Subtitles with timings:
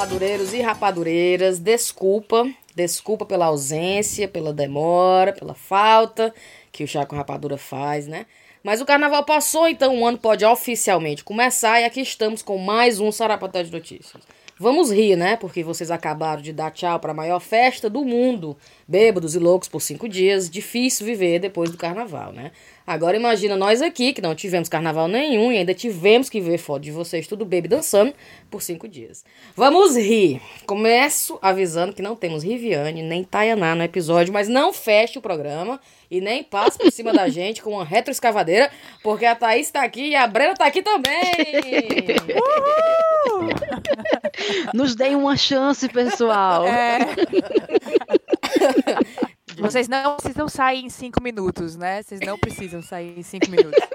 [0.00, 6.34] rapadureiros e rapadureiras, desculpa, desculpa pela ausência, pela demora, pela falta
[6.72, 8.24] que o chá com rapadura faz, né?
[8.64, 12.98] Mas o carnaval passou, então o ano pode oficialmente começar e aqui estamos com mais
[12.98, 14.22] um Sarapaté de Notícias.
[14.58, 15.36] Vamos rir, né?
[15.36, 18.56] Porque vocês acabaram de dar tchau para a maior festa do mundo.
[18.86, 20.50] Bêbados e loucos por cinco dias.
[20.50, 22.52] Difícil viver depois do carnaval, né?
[22.90, 26.82] Agora imagina nós aqui, que não tivemos carnaval nenhum e ainda tivemos que ver foto
[26.82, 28.12] de vocês tudo bebe dançando
[28.50, 29.24] por cinco dias.
[29.54, 30.42] Vamos rir.
[30.66, 35.80] Começo avisando que não temos Riviane nem Tayaná no episódio, mas não feche o programa
[36.10, 38.68] e nem passe por cima da gente com uma retroescavadeira,
[39.04, 41.14] porque a Thaís está aqui e a Brena está aqui também.
[42.34, 43.50] Uhul!
[44.74, 46.66] Nos deem uma chance, pessoal.
[46.66, 46.98] É.
[49.60, 52.02] Vocês não precisam sair em cinco minutos, né?
[52.02, 53.78] Vocês não precisam sair em cinco minutos.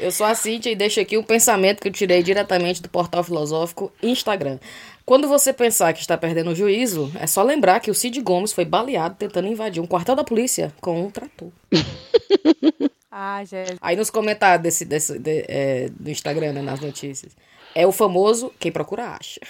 [0.00, 3.22] Eu sou a Cíntia e deixo aqui um pensamento que eu tirei diretamente do portal
[3.22, 4.58] filosófico Instagram.
[5.04, 8.52] Quando você pensar que está perdendo o juízo, é só lembrar que o Cid Gomes
[8.52, 11.50] foi baleado tentando invadir um quartel da polícia com um trator.
[13.10, 13.76] ah, gente.
[13.80, 17.36] Aí nos comentários desse, desse, de, é, do Instagram, né, nas notícias,
[17.74, 19.40] é o famoso quem procura acha.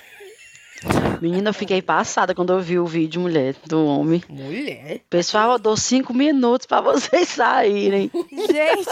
[1.20, 4.22] Menina, eu fiquei passada quando eu vi o vídeo, mulher, do homem.
[4.28, 5.00] Mulher?
[5.08, 8.10] Pessoal, eu dou cinco minutos pra vocês saírem.
[8.30, 8.88] Gente!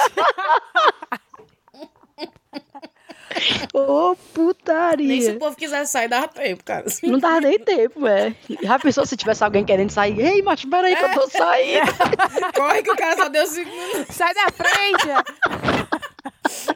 [3.74, 5.06] Ô, oh, putaria.
[5.06, 6.84] Nem se o povo quisesse sair, dava tempo, cara.
[7.02, 8.34] Não dava nem tempo, é.
[8.62, 10.18] Já pensou se tivesse alguém querendo sair?
[10.18, 11.92] Ei, macho, peraí que eu tô saindo.
[12.54, 14.14] Corre que o cara só deu cinco minutos.
[14.14, 15.08] Sai da frente!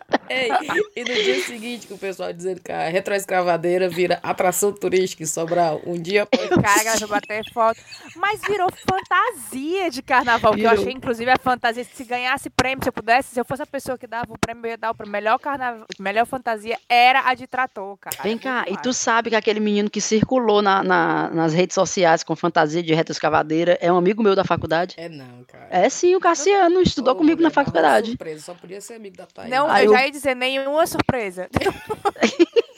[0.28, 0.48] Ei,
[0.96, 5.26] e no dia seguinte, que o pessoal dizendo que a retroescravadeira vira atração turística em
[5.26, 5.80] Sobral.
[5.86, 6.48] Um dia após.
[6.48, 7.80] Cara, eu bater foto.
[8.16, 10.54] Mas virou fantasia de carnaval.
[10.54, 10.70] Virou.
[10.70, 11.84] Que eu achei, inclusive, a fantasia.
[11.84, 14.66] Se ganhasse prêmio, se eu pudesse, se eu fosse a pessoa que dava o prêmio,
[14.66, 18.16] eu ia dar o melhor carnaval, melhor fantasia era a de trator, cara.
[18.22, 22.22] Vem cá, e tu sabe que aquele menino que circulou na, na, nas redes sociais
[22.22, 24.94] com fantasia de retroescavadeira é um amigo meu da faculdade?
[24.98, 25.68] É não, cara.
[25.70, 28.10] É sim, o Cassiano estudou oh, comigo na faculdade.
[28.10, 29.48] Surpresa, só podia ser amigo da Thay.
[29.48, 31.48] Não, eu já ia dizer nenhuma surpresa.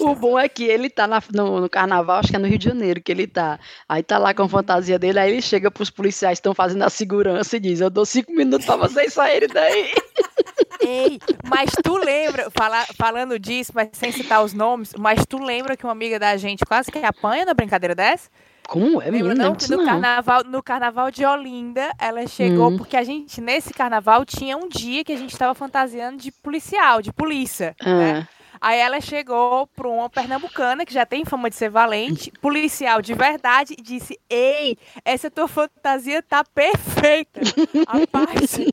[0.00, 2.58] o bom é que ele tá na, no, no, carnaval, acho que é no Rio
[2.58, 3.58] de Janeiro que ele tá.
[3.88, 6.82] Aí tá lá com a fantasia dele, aí ele chega pros policiais que estão fazendo
[6.82, 9.92] a segurança e diz: Eu dou cinco minutos pra vocês saírem daí.
[10.84, 15.76] Ei, mas tu lembra, fala, falando disso, mas sem citar os nomes, mas tu lembra
[15.76, 18.28] que uma amiga da gente quase que apanha na brincadeira dessa?
[18.68, 19.34] Como é, menina?
[19.34, 22.76] Não, que no carnaval, no carnaval de Olinda, ela chegou hum.
[22.76, 27.02] porque a gente nesse carnaval tinha um dia que a gente estava fantasiando de policial,
[27.02, 27.94] de polícia, ah.
[27.94, 28.28] né?
[28.62, 33.12] Aí ela chegou para uma pernambucana que já tem fama de ser valente, policial de
[33.12, 37.40] verdade, e disse: Ei, essa tua fantasia tá perfeita.
[37.88, 38.68] A parte.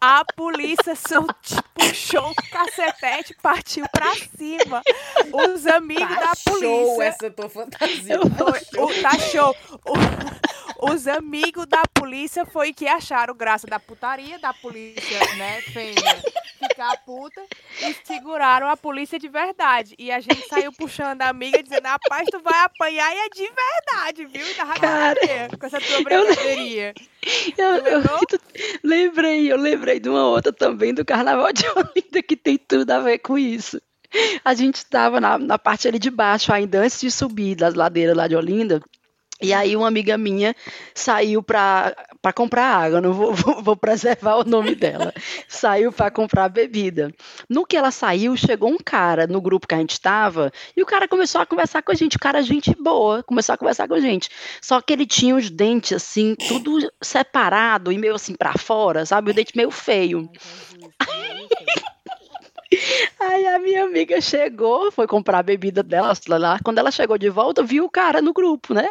[0.00, 1.24] A polícia só
[1.74, 4.82] puxou o cacetete e partiu pra cima.
[5.32, 6.68] Os amigos tá da polícia.
[6.68, 8.18] Show essa tua fantasia.
[8.18, 8.84] Tá show.
[8.84, 9.56] O, tá show.
[9.86, 9.94] O,
[10.80, 16.22] os amigos da polícia foi que acharam graça da putaria da polícia, né, fêmea,
[16.58, 17.42] ficar puta
[17.80, 19.94] e seguraram a polícia de verdade.
[19.98, 23.50] E a gente saiu puxando a amiga dizendo: rapaz, tu vai apanhar e é de
[23.52, 24.46] verdade, viu?
[24.46, 25.16] E tava Cara,
[25.58, 26.94] com essa tua brincadeirinha.
[27.58, 28.20] Eu, eu, eu,
[28.84, 33.00] lembrei, eu lembrei de uma outra também do Carnaval de Olinda que tem tudo a
[33.00, 33.82] ver com isso.
[34.44, 38.16] A gente estava na, na parte ali de baixo, ainda antes de subir das ladeiras
[38.16, 38.80] lá de Olinda,
[39.40, 40.56] e aí uma amiga minha
[40.94, 41.94] saiu para
[42.34, 45.12] comprar água, não vou, vou, vou, preservar o nome dela.
[45.46, 47.12] saiu para comprar bebida.
[47.48, 50.86] No que ela saiu, chegou um cara no grupo que a gente estava e o
[50.86, 52.16] cara começou a conversar com a gente.
[52.16, 54.30] O cara, gente boa, começou a conversar com a gente.
[54.62, 59.30] Só que ele tinha os dentes assim, tudo separado e meio assim para fora, sabe?
[59.30, 60.30] O dente meio feio.
[63.20, 66.58] Aí a minha amiga chegou, foi comprar a bebida dela lá.
[66.64, 68.88] Quando ela chegou de volta, viu o cara no grupo, né?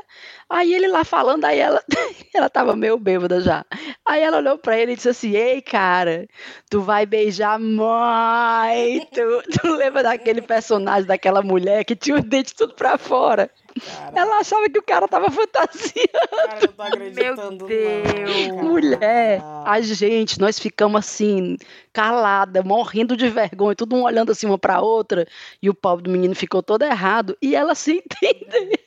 [0.50, 1.81] Aí ele lá falando, aí ela,
[2.33, 3.66] ela tava meio bêbada já.
[4.06, 6.27] Aí ela olhou pra ele e disse assim: Ei, cara,
[6.69, 9.22] tu vai beijar muito.
[9.62, 13.50] Tu lembra daquele personagem daquela mulher que tinha os dentes tudo pra fora?
[13.83, 14.12] Cara.
[14.16, 16.48] Ela achava que o cara tava fantasiando.
[16.48, 17.68] Cara, eu tô acreditando.
[17.68, 18.48] Meu Deus.
[18.48, 21.57] Não, Mulher, a gente, nós ficamos assim,
[21.92, 25.27] calada, morrendo de vergonha, todo um olhando assim uma pra outra,
[25.62, 28.80] e o pobre do menino ficou todo errado, e ela se entendeu.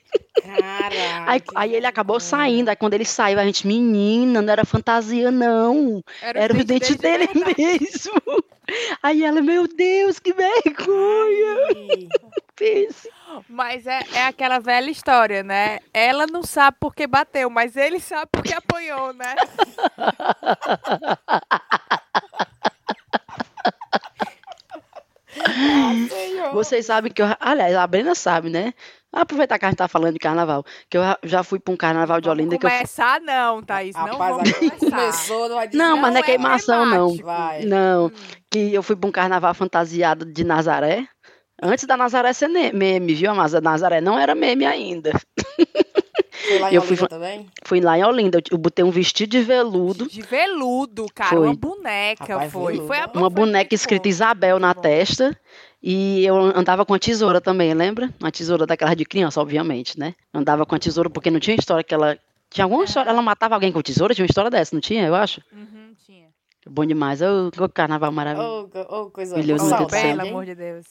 [0.43, 2.71] Caraca, aí, aí, ele acabou saindo.
[2.71, 6.03] Aí quando ele saiu, a gente, menina, não era fantasia, não.
[6.23, 8.15] Era, era o dente dele, dele mesmo.
[9.03, 12.09] Aí ela, meu Deus, que vergonha
[12.59, 13.09] pense.
[13.49, 15.79] Mas é, é aquela velha história, né?
[15.93, 19.35] Ela não sabe por que bateu, mas ele sabe porque apanhou, né?
[25.41, 27.27] Ah, Vocês sabem que eu.
[27.39, 28.73] Aliás, a Brena sabe, né?
[29.13, 32.21] Aproveitar que a gente tá falando de carnaval, que eu já fui para um carnaval
[32.21, 32.59] de Olinda.
[32.59, 33.27] Começar, eu...
[33.27, 33.97] não, Thaís.
[33.97, 34.53] Rapaz, não vamos.
[34.79, 37.17] Começou, não, não mas não é, é queimação, é não.
[37.17, 37.65] Vai.
[37.65, 38.07] Não.
[38.07, 38.13] Hum.
[38.51, 41.09] Que eu fui para um carnaval fantasiado de Nazaré.
[41.61, 43.35] Antes da Nazaré ser meme, viu?
[43.35, 45.13] Mas a Nazaré não era meme ainda.
[46.47, 47.47] Foi lá em eu Olinda fui, também?
[47.65, 48.41] Fui lá em Olinda.
[48.51, 50.09] Eu botei um vestido de veludo.
[50.09, 51.31] De veludo, cara.
[51.31, 51.47] Foi.
[51.47, 52.77] Uma boneca Rapaz, foi.
[52.77, 55.37] foi uma foi boneca escrita Isabel na testa.
[55.83, 58.13] E eu andava com a tesoura também, lembra?
[58.21, 60.15] Uma tesoura daquela de criança, obviamente, né?
[60.33, 62.19] Andava com a tesoura porque não tinha história que ela.
[62.51, 62.87] Tinha alguma é.
[62.87, 64.15] história, ela matava alguém com tesoura?
[64.15, 65.43] Tinha uma história dessa, não tinha, eu acho?
[65.53, 66.27] Uhum, tinha.
[66.69, 67.21] Bom demais.
[67.21, 68.71] Ô, oh, carnaval maravilhoso.
[68.75, 69.87] Ô, oh, oh, coisa boa.
[69.87, 70.87] Pelo amor de Deus.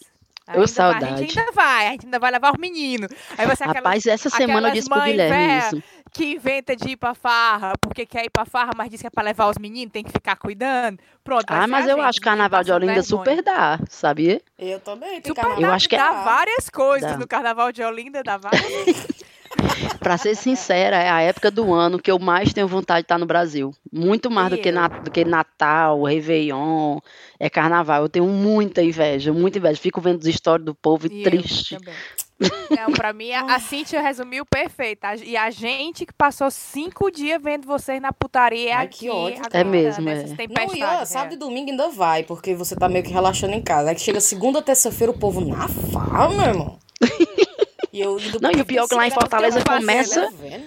[0.56, 1.06] Ô, saudade.
[1.06, 3.10] Vai, a gente ainda vai, a gente ainda vai levar os meninos.
[3.38, 5.84] Aí você, aquelas, Rapaz, essa semana eu disse pro Guilherme isso.
[6.14, 9.10] Que inventa de ir pra farra, porque quer ir pra farra, mas diz que é
[9.10, 11.00] pra levar os meninos, tem que ficar cuidando.
[11.24, 11.46] Pronto.
[11.50, 14.42] Ah, mas eu acho que Carnaval de Olinda super dá, sabia?
[14.58, 15.22] Eu também.
[15.22, 16.24] Tem super eu acho que dá é...
[16.24, 17.18] várias coisas dá.
[17.18, 18.64] no Carnaval de Olinda, dá várias
[20.00, 23.18] Pra ser sincera, é a época do ano que eu mais tenho vontade de estar
[23.18, 23.74] no Brasil.
[23.92, 27.00] Muito mais do que, na, do que Natal, Réveillon,
[27.40, 28.04] é Carnaval.
[28.04, 29.82] Eu tenho muita inveja, muita inveja.
[29.82, 31.78] Fico vendo as histórias do povo e triste.
[32.40, 35.06] Não, pra mim, a Cintia resumiu perfeito.
[35.24, 39.10] E a gente que passou cinco dias vendo vocês na putaria Ai, aqui.
[39.52, 40.24] é mesmo, é.
[40.24, 43.62] Não, e ó, sábado e domingo ainda vai, porque você tá meio que relaxando em
[43.62, 43.90] casa.
[43.90, 46.80] Aí que chega segunda, terça-feira, o povo na fala, meu irmão.
[47.98, 50.30] E eu indo Não, e o pior é que lá em Fortaleza começa.
[50.30, 50.64] Né,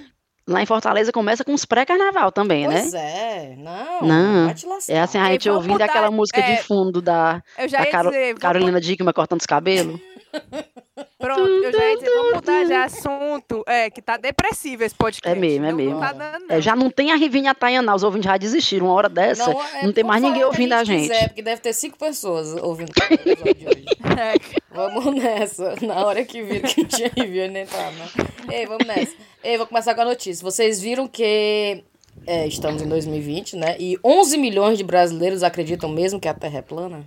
[0.49, 2.81] lá em Fortaleza começa com os pré-carnaval também, pois né?
[2.83, 4.03] Pois é, não.
[4.03, 4.55] Não.
[4.89, 7.41] É assim, a gente ouvindo botar, aquela música é, de fundo da,
[7.71, 10.01] da Caro, dizer, Carolina Dickman cortando os cabelos.
[11.19, 13.65] Pronto, eu já ia dizer, vamos mudar de assunto.
[13.67, 15.29] É, que tá depressivo esse podcast.
[15.29, 16.01] É mesmo, é mesmo.
[16.01, 18.87] Tá dando, é, já não tem a Rivinha Tayaná, os ouvintes já desistiram.
[18.87, 21.13] Uma hora dessa, não, é, não tem mais ninguém ouvindo a gente.
[21.13, 23.85] É, porque deve ter cinco pessoas ouvindo o episódio de hoje.
[24.21, 24.35] É.
[24.75, 25.77] Vamos nessa.
[25.83, 28.09] Na hora que viram que não tinha Rivinha nem tá, né?
[28.53, 29.15] Ei, vamos nessa.
[29.43, 30.43] Ei, vou começar com a notícia.
[30.45, 31.83] Vocês viram que
[32.27, 33.77] é, estamos em 2020, né?
[33.79, 37.05] E 11 milhões de brasileiros acreditam mesmo que a Terra é plana?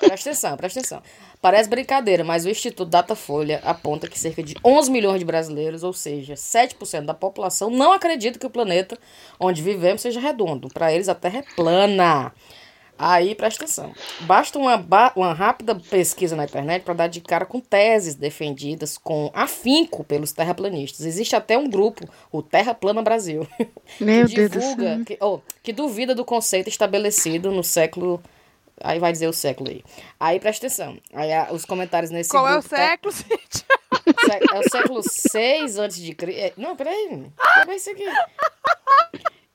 [0.00, 1.02] Presta atenção, presta atenção.
[1.40, 5.92] Parece brincadeira, mas o Instituto Datafolha aponta que cerca de 11 milhões de brasileiros, ou
[5.92, 8.96] seja, 7% da população, não acredita que o planeta
[9.40, 10.68] onde vivemos seja redondo.
[10.68, 12.32] Para eles, a Terra é plana.
[12.98, 13.92] Aí, presta atenção.
[14.20, 14.84] Basta uma,
[15.16, 20.30] uma rápida pesquisa na internet para dar de cara com teses defendidas com afinco pelos
[20.30, 21.04] terraplanistas.
[21.04, 23.44] Existe até um grupo, o Terra Plana Brasil,
[23.98, 28.22] Meu que divulga, que, oh, que duvida do conceito estabelecido no século
[28.82, 29.84] Aí vai dizer o século aí.
[30.18, 30.98] Aí presta atenção.
[31.12, 33.82] Aí os comentários nesse Qual é o tá século, tá...
[34.54, 36.40] É o século 6 antes de Cristo.
[36.40, 37.26] É, não, peraí.
[37.60, 38.04] Peraí isso aqui.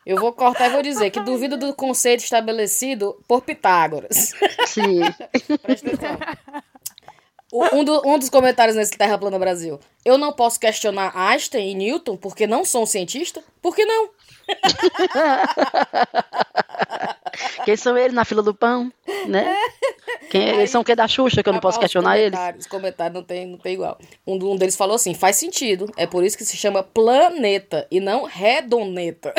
[0.05, 4.31] Eu vou cortar e vou dizer que duvido do conceito estabelecido por Pitágoras.
[4.65, 5.01] Sim.
[5.61, 6.17] Presta atenção.
[7.51, 9.79] Um, do, um, dos comentários nesse Terra Plana Brasil.
[10.05, 13.43] Eu não posso questionar Einstein e Newton porque não sou um cientista?
[13.61, 14.09] Por que não?
[17.65, 18.91] Quem são eles na fila do pão,
[19.27, 19.53] né?
[20.29, 22.39] Quem, Aí, eles são o que da Xuxa, que eu não posso questionar eles?
[22.59, 23.97] Os comentários não tem, não tem igual.
[24.25, 25.91] Um, um deles falou assim, faz sentido.
[25.95, 29.33] É por isso que se chama planeta e não redoneta.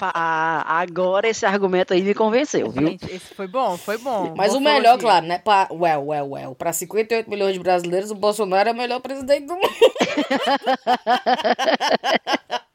[0.00, 2.88] Ah, agora esse argumento aí me convenceu, viu?
[2.88, 4.34] Gente, esse foi bom, foi bom.
[4.36, 5.38] Mas o melhor, claro, né?
[5.38, 6.54] Pra, well, well, well.
[6.54, 9.68] Pra 58 milhões de brasileiros, o Bolsonaro é o melhor presidente do mundo.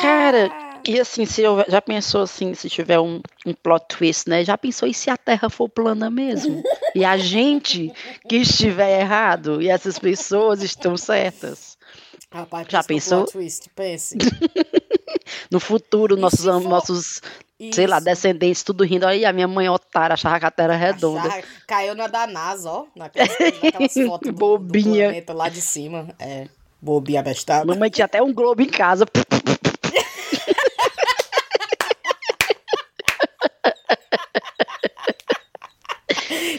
[0.00, 0.50] Cara,
[0.86, 4.44] e assim, se eu, já pensou assim, se tiver um, um plot twist, né?
[4.44, 6.62] Já pensou e se a Terra for plana mesmo?
[6.94, 7.92] E a gente
[8.28, 11.76] que estiver errado e essas pessoas estão certas?
[12.30, 13.24] Rapaz, já pensou?
[13.24, 14.16] Plot twist, pense.
[15.50, 16.60] no futuro, nossos, for...
[16.60, 17.22] nossos
[17.58, 17.74] isso.
[17.74, 19.06] sei lá, descendentes, tudo rindo.
[19.06, 21.28] Aí a minha mãe otária achava que a Terra era redonda.
[21.28, 22.86] Achava, caiu na da NASA, ó.
[22.94, 25.06] Naquelas, naquelas fotos Bobinha.
[25.06, 26.14] do planeta lá de cima.
[26.18, 26.46] É.
[26.80, 27.64] Bobinha bestada.
[27.64, 29.04] Mamãe tinha até um globo em casa.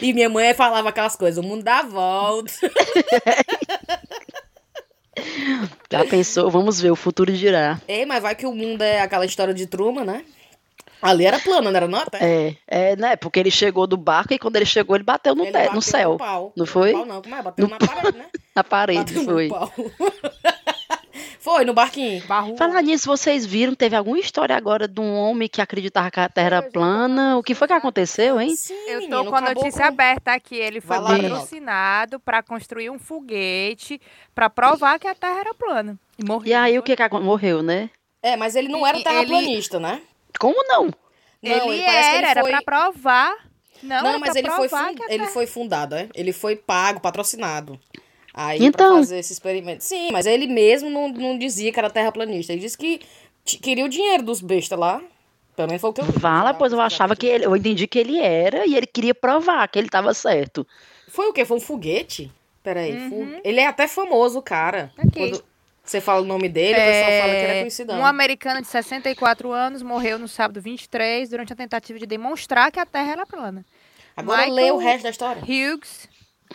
[0.02, 2.52] E minha mãe falava aquelas coisas, o mundo dá volta.
[5.92, 6.50] Já pensou?
[6.50, 7.78] Vamos ver, o futuro dirá.
[7.86, 10.24] Ei, mas vai que o mundo é aquela história de Truman, né?
[11.02, 12.18] Ali era plano, não era nota?
[12.20, 13.16] É, é, né?
[13.16, 15.82] Porque ele chegou do barco e quando ele chegou, ele bateu no, ele bateu no
[15.82, 16.12] céu.
[16.12, 16.52] No pau.
[16.56, 16.92] Não foi?
[16.92, 17.42] No pau, não, é?
[17.42, 17.70] Bateu no...
[17.70, 18.26] na parede, né?
[18.54, 19.50] na parede, bateu foi.
[21.40, 22.22] Foi, no barquinho.
[22.26, 22.54] Barro.
[22.58, 26.28] Falar nisso, vocês viram, teve alguma história agora de um homem que acreditava que a
[26.28, 27.38] Terra era plana?
[27.38, 28.54] O que foi que aconteceu, hein?
[28.54, 29.88] Sim, Eu tô com a notícia com...
[29.88, 30.56] aberta aqui.
[30.56, 33.98] Ele foi patrocinado para construir um foguete
[34.34, 35.98] para provar que a Terra era plana.
[36.18, 36.46] E morreu.
[36.46, 37.88] E aí, o que que morreu, né?
[38.22, 39.86] É, mas ele não era terraplanista, ele...
[39.86, 40.02] né?
[40.38, 40.84] Como não?
[40.86, 40.92] Não,
[41.42, 42.52] ele, ele era, ele foi...
[42.52, 43.34] era para provar
[43.82, 46.08] Não, Não, mas pra ele foi, provar fun- que a ele foi fundado, é?
[46.14, 47.80] Ele foi pago, patrocinado.
[48.34, 48.88] Aí Então.
[48.90, 49.82] pra fazer esse experimento.
[49.82, 52.52] Sim, mas ele mesmo não, não dizia que era terraplanista.
[52.52, 53.00] Ele disse que
[53.44, 55.02] queria o dinheiro dos bestas lá.
[55.56, 56.12] Pelo menos foi o que eu vi.
[56.18, 59.66] Vala, pois eu achava que ele, eu entendi que ele era e ele queria provar
[59.68, 60.66] que ele estava certo.
[61.08, 61.44] Foi o quê?
[61.44, 62.30] Foi um foguete?
[62.62, 62.92] Peraí.
[62.92, 63.08] Uhum.
[63.10, 64.92] fu- Ele é até famoso, o cara.
[64.96, 65.10] Aqui.
[65.30, 65.44] Quando
[65.90, 67.98] você fala o nome dele, o pessoal fala que ele é conhecidão.
[67.98, 72.78] Um americano de 64 anos morreu no sábado 23 durante a tentativa de demonstrar que
[72.78, 73.64] a Terra era plana.
[74.16, 75.42] Agora Michael lê o resto da história.
[75.42, 76.08] Hughes,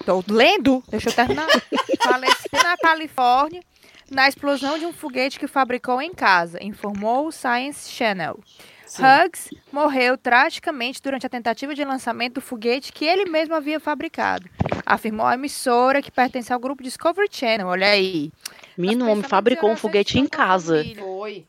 [0.06, 1.48] tô lendo, deixa eu terminar.
[2.02, 3.62] Faleceu na Califórnia
[4.10, 8.40] na explosão de um foguete que fabricou em casa, informou o Science Channel.
[8.86, 9.04] Sim.
[9.04, 14.50] Hughes morreu tragicamente durante a tentativa de lançamento do foguete que ele mesmo havia fabricado,
[14.86, 17.68] afirmou a emissora que pertence ao grupo Discovery Channel.
[17.68, 18.32] Olha aí.
[18.78, 20.78] Menino, o homem fabricou um foguete em casa.
[20.78, 21.04] família.
[21.04, 21.46] Foi.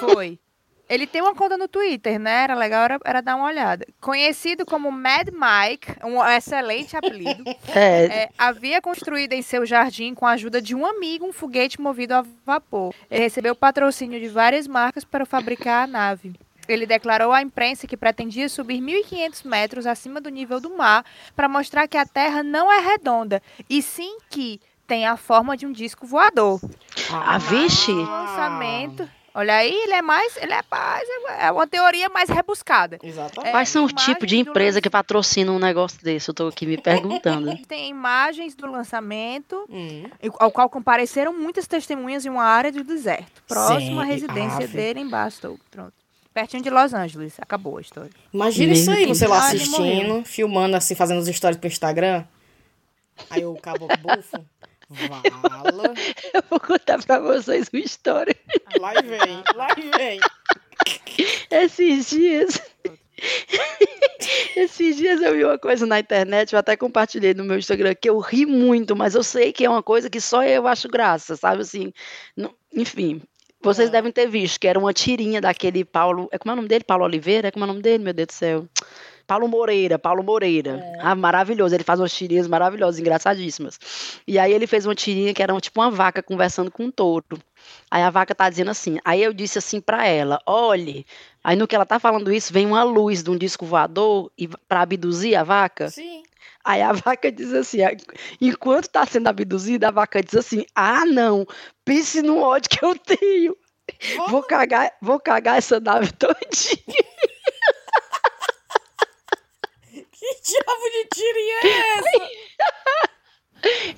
[0.00, 0.38] Foi.
[0.88, 2.44] Ele tem uma conta no Twitter, né?
[2.44, 3.86] Era legal era, era dar uma olhada.
[4.00, 7.42] Conhecido como Mad Mike, um excelente apelido,
[7.74, 11.80] É, é, havia construído em seu jardim, com a ajuda de um amigo, um foguete
[11.80, 12.94] movido a vapor.
[13.10, 16.34] Ele recebeu patrocínio de várias marcas para fabricar a nave.
[16.72, 21.04] Ele declarou à imprensa que pretendia subir 1.500 metros acima do nível do mar
[21.36, 25.66] para mostrar que a Terra não é redonda, e sim que tem a forma de
[25.66, 26.60] um disco voador.
[27.10, 27.90] Ah, vixe.
[27.90, 29.08] O lançamento.
[29.36, 30.36] Olha aí, ele é mais.
[30.36, 31.08] Ele é mais.
[31.40, 32.98] É uma teoria mais rebuscada.
[33.02, 33.48] Exatamente.
[33.48, 36.28] É, quais são os tipos de empresa que patrocinam um negócio desse?
[36.30, 37.56] Eu tô aqui me perguntando.
[37.66, 40.04] Tem imagens do lançamento, Hum.
[40.38, 44.76] ao qual compareceram muitas testemunhas em uma área do deserto, próximo à Sim, residência ave.
[44.76, 45.58] dele em Bastow.
[45.68, 45.92] Pronto.
[46.34, 47.34] Pertinho de Los Angeles.
[47.38, 48.10] Acabou a história.
[48.32, 49.36] Imagina isso aí, você lá.
[49.38, 52.24] Ah, assistindo, filmando assim, fazendo os stories pro Instagram.
[53.30, 54.44] Aí o cabo bufo.
[54.90, 55.94] Vala.
[56.34, 58.34] Eu vou contar pra vocês uma história.
[58.80, 60.20] Lá e vem, lá e vem.
[61.50, 62.60] Esses dias.
[64.56, 68.08] Esses dias eu vi uma coisa na internet, eu até compartilhei no meu Instagram, que
[68.08, 71.36] eu ri muito, mas eu sei que é uma coisa que só eu acho graça,
[71.36, 71.92] sabe assim?
[72.36, 73.22] não- enfim,
[73.64, 73.92] vocês Ah.
[73.92, 76.28] devem ter visto, que era uma tirinha daquele Paulo.
[76.30, 76.84] É como é o nome dele?
[76.84, 77.48] Paulo Oliveira?
[77.48, 78.66] É como é o nome dele, meu Deus do céu?
[79.26, 80.84] Paulo Moreira, Paulo Moreira.
[81.00, 81.74] Ah, maravilhoso.
[81.74, 83.78] Ele faz umas tirinhas maravilhosas, engraçadíssimas.
[84.28, 86.90] E aí ele fez uma tirinha que era um- tipo uma vaca conversando com um
[86.90, 87.38] touro.
[87.90, 88.98] Aí a vaca tá dizendo assim.
[89.02, 91.06] Aí eu disse assim pra ela: olhe.
[91.42, 94.46] Aí no que ela tá falando isso, vem uma luz de um disco voador e
[94.46, 95.88] para abduzir a vaca.
[95.88, 96.22] Sim.
[96.64, 97.94] Aí a vaca diz assim, a-
[98.40, 101.46] enquanto tá sendo abduzida, a vaca diz assim: "Ah, não,
[101.84, 103.56] pense no ódio que eu tenho.
[104.30, 106.34] Vou cagar, vou cagar essa nave todinha".
[109.90, 112.28] Que diabo de tirinha é essa?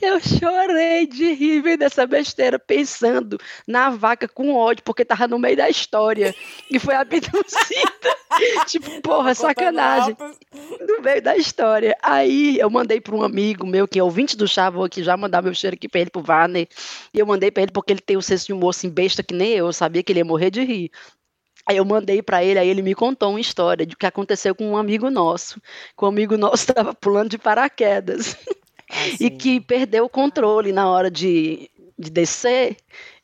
[0.01, 5.39] Eu chorei de rir vendo essa besteira, pensando na vaca com ódio, porque tava no
[5.39, 6.35] meio da história
[6.71, 8.17] e foi abduzida.
[8.67, 10.17] tipo, porra, sacanagem.
[10.81, 11.97] No meio da história.
[12.03, 15.17] Aí eu mandei para um amigo meu, que é ouvinte do Chá, vou aqui já
[15.17, 16.69] mandar meu cheiro aqui para ele, pro Varner.
[17.13, 19.35] E eu mandei para ele porque ele tem o senso de humor assim, besta que
[19.35, 20.91] nem eu, eu sabia que ele ia morrer de rir.
[21.69, 24.71] Aí eu mandei para ele, aí ele me contou uma história de que aconteceu com
[24.71, 25.61] um amigo nosso.
[25.99, 28.37] Que um amigo nosso estava pulando de paraquedas
[28.91, 32.77] Ah, e que perdeu o controle na hora de, de descer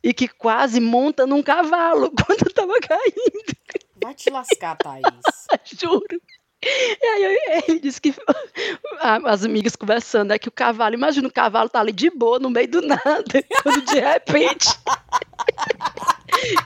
[0.03, 3.57] e que quase monta num cavalo quando estava caindo.
[4.03, 5.05] Vai te lascar, Thaís.
[5.81, 6.21] Juro.
[6.65, 8.15] E aí ele disse que
[9.01, 12.51] as amigas conversando é que o cavalo, imagina o cavalo tá ali de boa no
[12.51, 14.69] meio do nada, quando de repente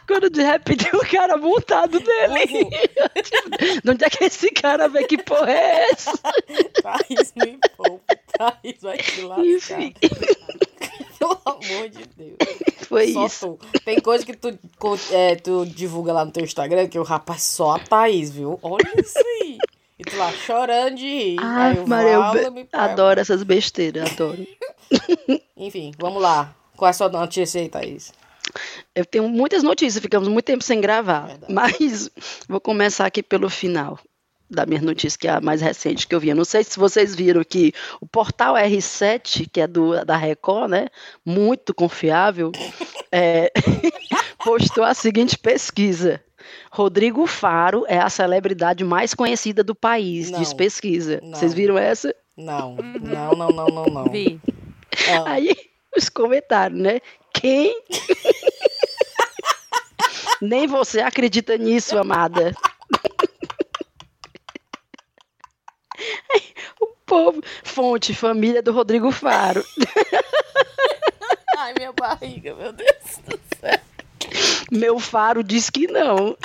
[0.06, 2.62] quando de repente um cara montado nele.
[2.62, 2.70] Uvo,
[3.84, 6.12] De onde é que esse cara vê que porra é essa?
[6.82, 8.16] Thaís me poupa.
[8.38, 9.78] Thaís vai te lascar.
[11.18, 12.36] Pelo amor de Deus.
[12.88, 13.58] foi Só isso.
[13.60, 13.80] tu.
[13.84, 14.56] Tem coisa que tu,
[15.12, 18.58] é, tu divulga lá no teu Instagram que o rapaz só a Thaís, viu?
[18.62, 19.58] Olha isso aí.
[19.98, 21.36] E tu lá chorando de rir.
[21.40, 22.12] Ah, aí o Maria,
[22.44, 24.46] eu be- adoro essas besteiras, adoro.
[25.56, 26.54] Enfim, vamos lá.
[26.76, 28.12] Qual é a sua notícia aí, Thaís?
[28.94, 31.26] Eu tenho muitas notícias, ficamos muito tempo sem gravar.
[31.26, 31.52] Verdade.
[31.52, 32.10] Mas
[32.48, 33.98] vou começar aqui pelo final
[34.48, 36.28] da minha notícia, que é a mais recente que eu vi.
[36.28, 40.70] Eu não sei se vocês viram que o portal R7, que é do, da Record,
[40.70, 40.88] né?
[41.24, 42.52] Muito confiável,
[43.10, 43.50] é,
[44.44, 46.22] postou a seguinte pesquisa.
[46.70, 50.38] Rodrigo Faro é a celebridade mais conhecida do país, Não.
[50.38, 51.20] diz pesquisa.
[51.22, 51.36] Não.
[51.36, 52.14] Vocês viram essa?
[52.36, 54.04] Não, não, não, não, não, não.
[54.12, 54.40] Vi.
[55.08, 55.56] Ah, Aí
[55.96, 57.00] os comentários, né?
[57.32, 57.80] Quem?
[60.40, 62.54] Nem você acredita nisso, amada.
[66.78, 69.64] O povo, fonte, família do Rodrigo Faro.
[71.56, 73.80] Ai, minha barriga, meu Deus do céu.
[74.70, 76.36] Meu Faro diz que não.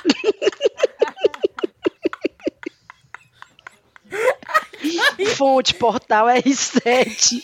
[5.35, 7.43] Fonte, portal R7.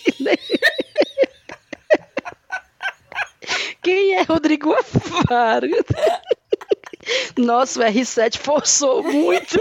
[3.81, 4.75] Quem é Rodrigo
[5.27, 5.67] Faro?
[7.37, 9.57] Nossa, o R7 forçou muito.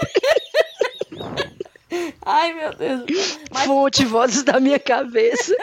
[2.25, 3.39] Ai, meu Deus.
[3.51, 3.65] Mas...
[3.65, 5.55] Fonte, vozes da minha cabeça.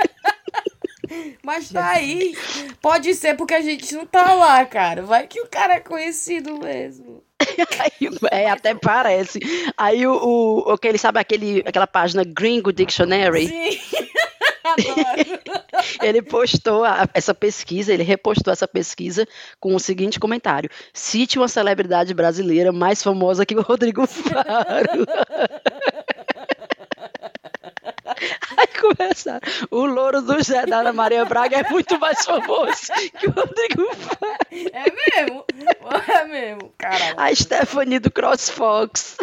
[1.43, 2.35] Mas tá aí.
[2.81, 5.03] Pode ser porque a gente não tá lá, cara.
[5.03, 7.23] Vai que o cara é conhecido mesmo.
[8.31, 9.39] é, até parece.
[9.77, 13.47] Aí o, o aquele, sabe aquele, aquela página Gringo Dictionary?
[13.47, 13.79] Sim.
[16.01, 19.27] ele postou a, essa pesquisa, ele repostou essa pesquisa
[19.59, 25.05] com o seguinte comentário: cite uma celebridade brasileira mais famosa que o Rodrigo Faro.
[28.57, 29.41] Aí começaram.
[29.71, 33.93] O louro do Zé da Ana Maria Braga é muito mais famoso que o Rodrigo
[33.95, 34.37] Faro.
[34.51, 35.45] É mesmo?
[36.07, 37.19] É mesmo, caralho.
[37.19, 39.17] A Stephanie do CrossFox.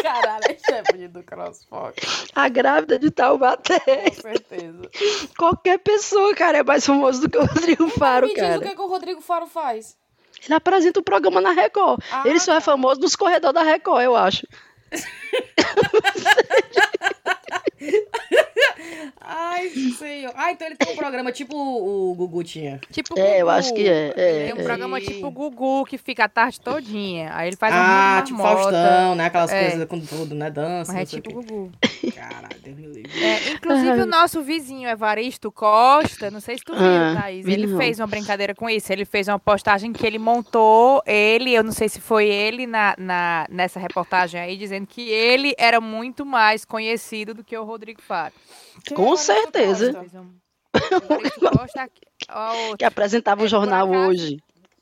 [0.00, 2.26] Caralho, a Stephanie do CrossFox.
[2.34, 3.80] A grávida de Taubaté.
[4.10, 4.90] Com certeza.
[5.36, 8.58] Qualquer pessoa, cara, é mais famoso do que o Rodrigo Faro, Me cara.
[8.58, 9.96] Diz o que, que o Rodrigo Faro faz.
[10.44, 12.02] Ele apresenta o programa na Record.
[12.10, 12.58] Ah, Ele só é tá.
[12.58, 14.46] é famoso nos corredores da Record, eu acho.
[19.20, 20.32] Ai, senhor.
[20.36, 22.80] Ah, então ele tem um programa tipo o Gugu tinha.
[22.90, 24.12] Tipo É, eu acho que é.
[24.16, 24.64] é tem um é.
[24.64, 27.30] programa tipo o Gugu que fica a tarde todinha.
[27.34, 29.26] Aí ele faz Ah, tipo Faustão, né?
[29.26, 29.70] Aquelas é.
[29.70, 30.50] coisas com tudo, né?
[30.50, 30.92] Dança.
[30.92, 31.72] Mas é tipo o Gugu.
[32.14, 33.24] Caralho, Deus me livre.
[33.24, 37.66] É, inclusive o nosso vizinho Evaristo Costa, não sei se tu viu, ah, Thaís, ele
[37.66, 37.78] não.
[37.78, 38.92] fez uma brincadeira com isso.
[38.92, 42.94] Ele fez uma postagem que ele montou, ele, eu não sei se foi ele na,
[42.98, 48.00] na, nessa reportagem aí, dizendo que ele era muito mais conhecido do que o Rodrigo
[48.00, 48.32] Faro.
[48.94, 49.92] Com certeza.
[52.78, 54.38] que apresentava o jornal hoje.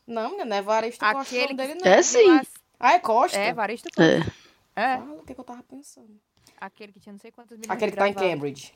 [0.07, 1.55] Não, não é Evaristo Costa Aquele...
[1.55, 1.90] dele, não.
[1.90, 2.40] É sim.
[2.79, 3.38] Ah, é Costa?
[3.38, 4.33] É, Evaristo Costa.
[4.74, 4.83] É.
[4.83, 4.98] é.
[4.98, 6.18] o que, que eu tava pensando?
[6.61, 8.74] Aquele que tinha não sei quantos milhões Aquele que tá em Cambridge.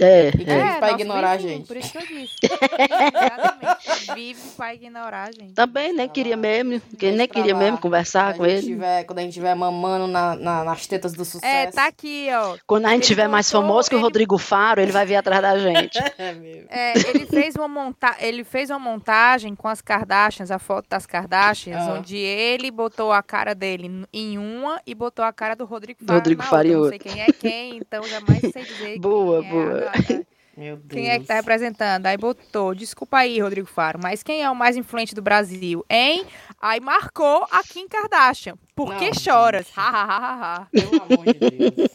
[0.00, 0.30] É, é.
[0.30, 1.68] vive pra ignorar a gente.
[1.68, 2.34] Por isso que eu disse.
[2.42, 4.14] Exatamente.
[4.14, 5.52] Vive pra ignorar a gente.
[5.52, 6.80] Também nem queria mesmo.
[6.98, 8.62] Que nem queria mesmo conversar com ele.
[8.62, 11.46] Tiver, quando a gente estiver mamando na, na, nas tetas do sucesso.
[11.46, 12.56] É, tá aqui, ó.
[12.66, 14.04] Quando a gente tiver mais famoso que o ele...
[14.04, 15.96] Rodrigo Faro, ele vai vir atrás da gente.
[16.18, 16.66] é, mesmo.
[16.70, 18.16] é, ele fez uma monta...
[18.18, 21.94] ele fez uma montagem com as Kardashians, a foto das Kardashians, ah.
[21.94, 26.18] onde ele botou a cara dele em uma e botou a cara do Rodrigo Faro.
[26.18, 28.98] Rodrigo Faro Não sei quem é quem, então jamais sei dizer.
[29.00, 29.78] boa, quem é boa.
[29.78, 29.83] É
[30.56, 30.88] meu Deus.
[30.88, 32.06] Quem é que tá representando?
[32.06, 36.24] Aí botou, desculpa aí, Rodrigo Faro, mas quem é o mais influente do Brasil, hein?
[36.60, 38.56] Aí marcou a Kim Kardashian.
[38.74, 39.66] Por Não, que choras?
[39.76, 40.66] Ha, ha, ha, ha.
[40.70, 41.90] Pelo amor de Deus.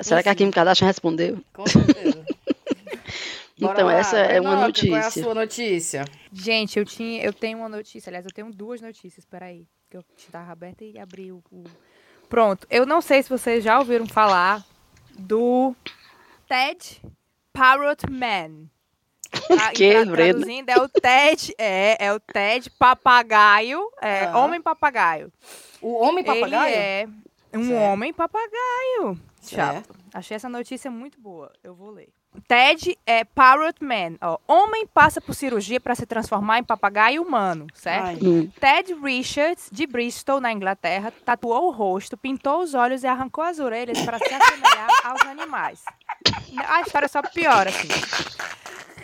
[0.00, 1.40] Será que a Kim Kardashian respondeu?
[1.52, 2.24] Com certeza.
[3.56, 3.94] então, lá.
[3.94, 4.88] essa é uma notícia.
[4.88, 6.04] Qual é a sua notícia?
[6.32, 8.10] Gente, eu, tinha, eu tenho uma notícia.
[8.10, 9.24] Aliás, eu tenho duas notícias.
[9.24, 9.66] Peraí.
[9.90, 11.42] Que eu estava aberta e abri o...
[12.28, 12.66] Pronto.
[12.70, 14.64] Eu não sei se vocês já ouviram falar
[15.18, 15.76] do
[16.48, 17.02] Ted
[17.52, 18.68] Parrot Man.
[19.48, 24.38] Tá, que, traduzindo, é o Ted, é, é o Ted papagaio, é, ah.
[24.38, 25.32] homem papagaio.
[25.80, 26.74] O homem papagaio?
[26.74, 26.76] Ele
[27.52, 27.82] é um certo.
[27.82, 29.18] homem papagaio.
[29.42, 29.94] Chato.
[30.14, 31.50] Achei essa notícia muito boa.
[31.62, 32.08] Eu vou ler.
[32.48, 34.16] Ted é Parrot Man.
[34.20, 38.26] Ó, homem passa por cirurgia para se transformar em papagaio humano, certo?
[38.26, 38.50] Hum.
[38.58, 43.58] Ted Richards, de Bristol, na Inglaterra, tatuou o rosto, pintou os olhos e arrancou as
[43.58, 45.82] orelhas para se assemelhar aos animais.
[46.68, 47.88] A história só piora, assim.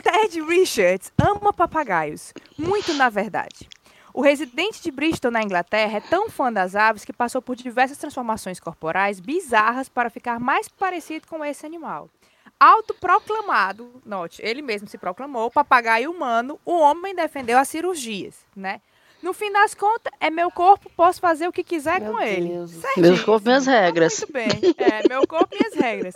[0.03, 2.33] Ted Richards ama papagaios.
[2.57, 3.69] Muito, na verdade.
[4.15, 7.99] O residente de Bristol, na Inglaterra, é tão fã das aves que passou por diversas
[7.99, 12.11] transformações corporais bizarras para ficar mais parecido com esse animal
[12.59, 18.81] autoproclamado, note, ele mesmo se proclamou papagaio humano, o homem defendeu as cirurgias, né?
[19.23, 22.31] No fim das contas, é meu corpo, posso fazer o que quiser meu com Deus.
[22.33, 23.09] ele.
[23.09, 24.19] Meu corpo, minhas regras.
[24.21, 24.49] Muito bem.
[24.79, 26.15] É, meu corpo, minhas regras.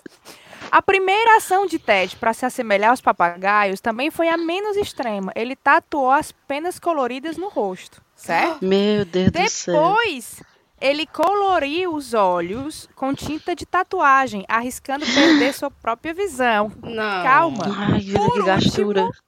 [0.73, 5.31] A primeira ação de Ted para se assemelhar aos papagaios também foi a menos extrema.
[5.37, 8.57] Ele tatuou as penas coloridas no rosto, certo?
[8.65, 9.75] Meu Deus Depois, do céu.
[9.75, 10.43] Depois,
[10.81, 16.73] ele coloriu os olhos com tinta de tatuagem, arriscando perder sua própria visão.
[16.83, 17.23] Não.
[17.23, 17.65] Calma.
[17.77, 19.03] Ai, vida Por que gastura.
[19.03, 19.23] Último,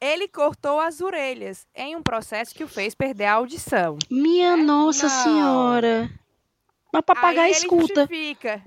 [0.00, 3.96] ele cortou as orelhas em um processo que o fez perder a audição.
[4.10, 4.64] Minha né?
[4.64, 5.22] Nossa Não.
[5.22, 6.10] Senhora.
[6.92, 8.00] Mas papagaio Aí escuta.
[8.00, 8.60] Justifica.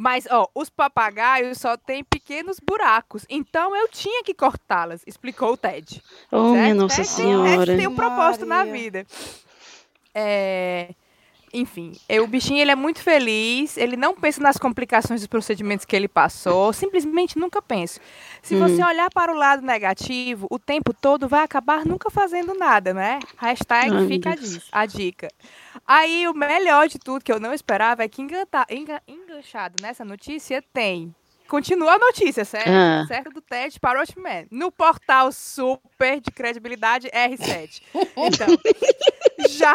[0.00, 5.56] Mas, ó, os papagaios só têm pequenos buracos, então eu tinha que cortá-las, explicou o
[5.56, 6.00] Ted.
[6.30, 6.62] Oh, certo?
[6.62, 7.66] minha Nossa Ted Senhora.
[7.66, 8.72] Tem, tem um propósito Maria.
[8.72, 9.06] na vida.
[10.14, 10.94] É,
[11.52, 15.94] enfim, o bichinho ele é muito feliz, ele não pensa nas complicações dos procedimentos que
[15.94, 18.00] ele passou, simplesmente nunca pensa.
[18.42, 18.60] Se hum.
[18.60, 23.18] você olhar para o lado negativo, o tempo todo vai acabar nunca fazendo nada, né?
[23.36, 24.34] Hashtag Ai, fica
[24.72, 25.28] a, dica.
[25.86, 29.80] Aí o melhor de tudo que eu não esperava é que enganta, enga, enga, deixado
[29.82, 31.14] nessa notícia tem.
[31.48, 32.68] Continua a notícia, certo?
[32.68, 33.06] Ah.
[33.08, 34.46] Certo do TED para o Watchmen.
[34.50, 37.82] No portal super de credibilidade R7.
[38.18, 38.48] Então,
[39.48, 39.74] já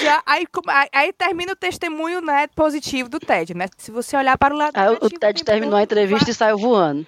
[0.00, 0.46] já, aí,
[0.92, 3.68] aí termina o testemunho né, positivo do Ted, né?
[3.76, 4.72] Se você olhar para o lado.
[4.74, 7.06] Aí, o Ted terminou a entrevista e saiu voando.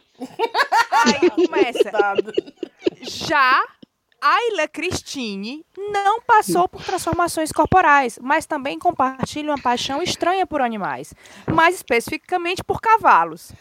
[0.90, 1.92] Aí começa.
[3.02, 3.62] Já
[4.20, 11.14] Ayla Christine não passou por transformações corporais, mas também compartilha uma paixão estranha por animais,
[11.52, 13.52] mais especificamente por cavalos.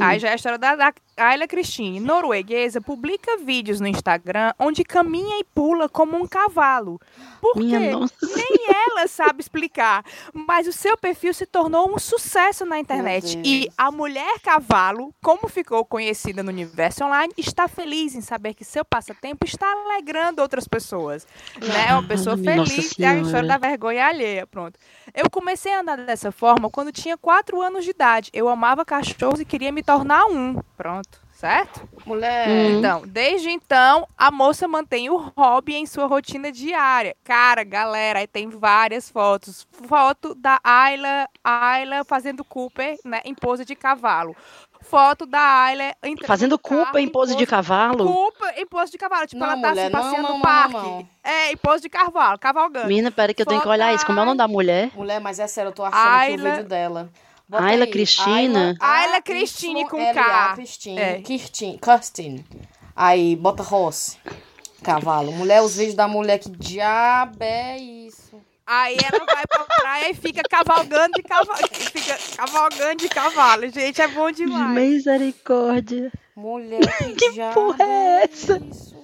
[0.00, 4.84] Aí já é a história da, da Ayla Christine, norueguesa, publica vídeos no Instagram onde
[4.84, 7.00] caminha e pula como um cavalo.
[7.40, 13.40] Porque nem ela sabe explicar, mas o seu perfil se tornou um sucesso na internet.
[13.44, 18.64] E a mulher cavalo, como ficou conhecida no universo online, está feliz em saber que
[18.64, 21.26] seu passatempo está alegrando outras pessoas.
[21.60, 21.92] Né?
[21.92, 24.78] Uma pessoa feliz, é a história da vergonha alheia, pronto.
[25.14, 28.30] Eu comecei a andar dessa forma quando tinha 4 anos de idade.
[28.32, 30.60] Eu amava cachorros e queria me tornar um.
[30.76, 31.07] Pronto
[31.38, 31.88] certo?
[32.04, 32.48] Mulher.
[32.48, 32.78] Hum.
[32.78, 37.14] Então, desde então, a moça mantém o hobby em sua rotina diária.
[37.22, 39.64] Cara, galera, aí tem várias fotos.
[39.86, 44.34] Foto da Ayla, Ayla fazendo Cooper, né, em pose de cavalo.
[44.80, 45.94] Foto da Ayla
[46.26, 48.04] fazendo Cooper em pose, de cavalo.
[48.04, 50.42] Cooper em pose de cavalo, tipo, não, ela tá mulher, se passeando não, não, no
[50.42, 51.06] parque.
[51.22, 52.88] É, em pose de cavalo, cavalgando.
[52.88, 54.04] Mina, pera que eu tenho que olhar isso.
[54.04, 54.90] Como é o nome da mulher?
[54.94, 56.34] Mulher, mas é sério, eu tô achando Ayla...
[56.34, 57.10] aqui o vídeo dela.
[57.48, 57.90] Bota Ayla aí.
[57.90, 58.76] Cristina.
[58.78, 60.54] Ayla Cristine com K.
[60.54, 60.98] Cristine.
[60.98, 61.20] É.
[61.22, 61.78] Kirstine.
[61.78, 62.44] Kirstine.
[62.94, 64.18] Aí, bota Ross.
[64.82, 65.32] Cavalo.
[65.32, 68.38] Mulher, os vídeos da mulher, que diabo é isso?
[68.66, 71.68] Aí ela vai pra praia e fica cavalgando de cavalo.
[71.72, 73.70] Fica cavalgando de cavalo.
[73.70, 74.70] Gente, é bom demais.
[74.70, 76.12] Misericórdia.
[76.36, 78.56] Mulher, que, que diabo porra é essa?
[78.56, 78.98] É isso?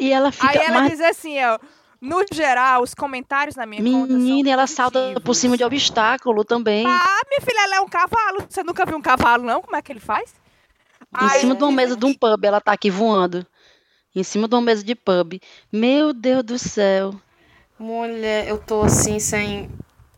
[0.00, 0.50] E ela fica.
[0.50, 0.90] Aí ela mais...
[0.90, 1.58] diz assim, ó.
[2.02, 6.44] No geral, os comentários na minha Menina, conta Menina, ela salta por cima de obstáculo
[6.44, 6.84] também.
[6.84, 8.44] Ah, minha filha, ela é um cavalo.
[8.48, 9.62] Você nunca viu um cavalo, não?
[9.62, 10.34] Como é que ele faz?
[11.00, 13.46] Em Ai, cima de uma mesa de um pub, ela tá aqui voando.
[14.16, 15.40] Em cima de uma mesa de pub.
[15.72, 17.14] Meu Deus do céu.
[17.78, 19.70] Mulher, eu tô assim, sem...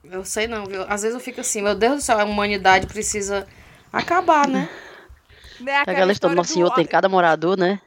[0.05, 0.85] Eu sei não, viu?
[0.89, 3.47] Às vezes eu fico assim, meu Deus do céu, a humanidade precisa
[3.93, 4.71] acabar, né?
[5.61, 7.79] né aquela, aquela história, nosso senhor tem cada morador, né?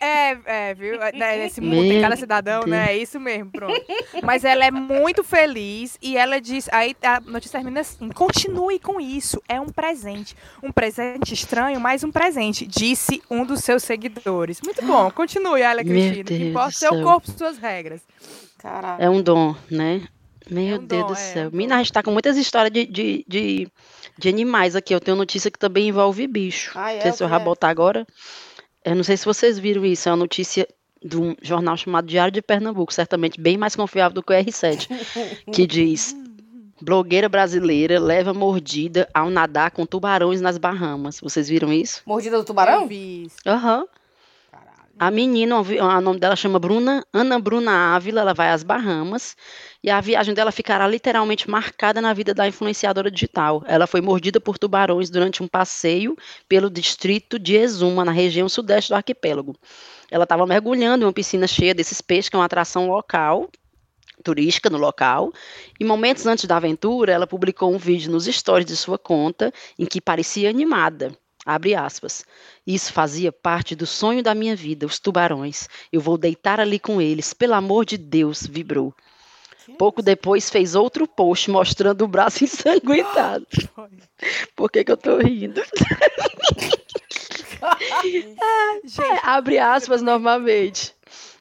[0.00, 1.02] É, é, viu?
[1.02, 2.70] É, nesse mundo tem cada cidadão, Deus.
[2.70, 2.92] né?
[2.92, 3.74] É isso mesmo, pronto.
[4.22, 6.68] Mas ela é muito feliz e ela diz.
[6.72, 10.36] Aí a notícia termina assim: continue com isso, é um presente.
[10.62, 14.60] Um presente estranho, mas um presente, disse um dos seus seguidores.
[14.62, 16.48] Muito bom, continue, Ayla Cristina.
[16.48, 18.02] Importa seu corpo, suas regras.
[18.58, 19.02] Caralho.
[19.02, 20.06] É um dom, né?
[20.48, 21.48] Meu é um Deus dom, do é, céu.
[21.48, 23.68] É, Mina, a gente tá com muitas histórias de, de, de,
[24.16, 24.94] de, animais aqui.
[24.94, 26.70] Eu tenho notícia que também envolve bicho.
[26.76, 28.06] Ah, é, não sei se eu vou botar agora.
[28.86, 30.66] Eu não sei se vocês viram isso, é uma notícia
[31.04, 34.88] de um jornal chamado Diário de Pernambuco, certamente bem mais confiável do que o R7,
[35.52, 36.16] que diz:
[36.80, 41.18] blogueira brasileira leva mordida ao nadar com tubarões nas Bahamas.
[41.20, 42.00] Vocês viram isso?
[42.06, 42.82] Mordida do tubarão?
[42.82, 43.26] Eu vi.
[43.44, 43.80] Aham.
[43.80, 43.86] Uhum.
[44.98, 49.36] A menina, o nome dela chama Bruna, Ana Bruna Ávila, ela vai às Bahamas
[49.84, 53.62] e a viagem dela ficará literalmente marcada na vida da influenciadora digital.
[53.66, 56.16] Ela foi mordida por tubarões durante um passeio
[56.48, 59.54] pelo distrito de Exuma, na região sudeste do arquipélago.
[60.10, 63.50] Ela estava mergulhando em uma piscina cheia desses peixes, que é uma atração local,
[64.24, 65.30] turística no local.
[65.78, 69.84] E momentos antes da aventura, ela publicou um vídeo nos stories de sua conta em
[69.84, 71.12] que parecia animada.
[71.46, 72.26] Abre aspas.
[72.66, 75.68] Isso fazia parte do sonho da minha vida, os tubarões.
[75.92, 78.92] Eu vou deitar ali com eles, pelo amor de Deus, vibrou.
[79.78, 83.46] Pouco depois fez outro post mostrando o braço ensanguentado.
[84.56, 85.60] Por que, que eu tô rindo?
[87.62, 90.96] é, abre aspas novamente.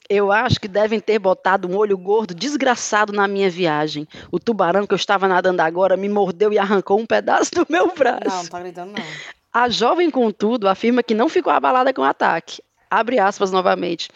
[0.07, 4.07] Eu acho que devem ter botado um olho gordo desgraçado na minha viagem.
[4.31, 7.91] O tubarão que eu estava nadando agora me mordeu e arrancou um pedaço do meu
[7.95, 8.27] braço.
[8.27, 9.03] Não, não tá gritando não.
[9.55, 12.61] A jovem, contudo, afirma que não ficou abalada com o ataque.
[12.91, 14.09] Abre aspas novamente.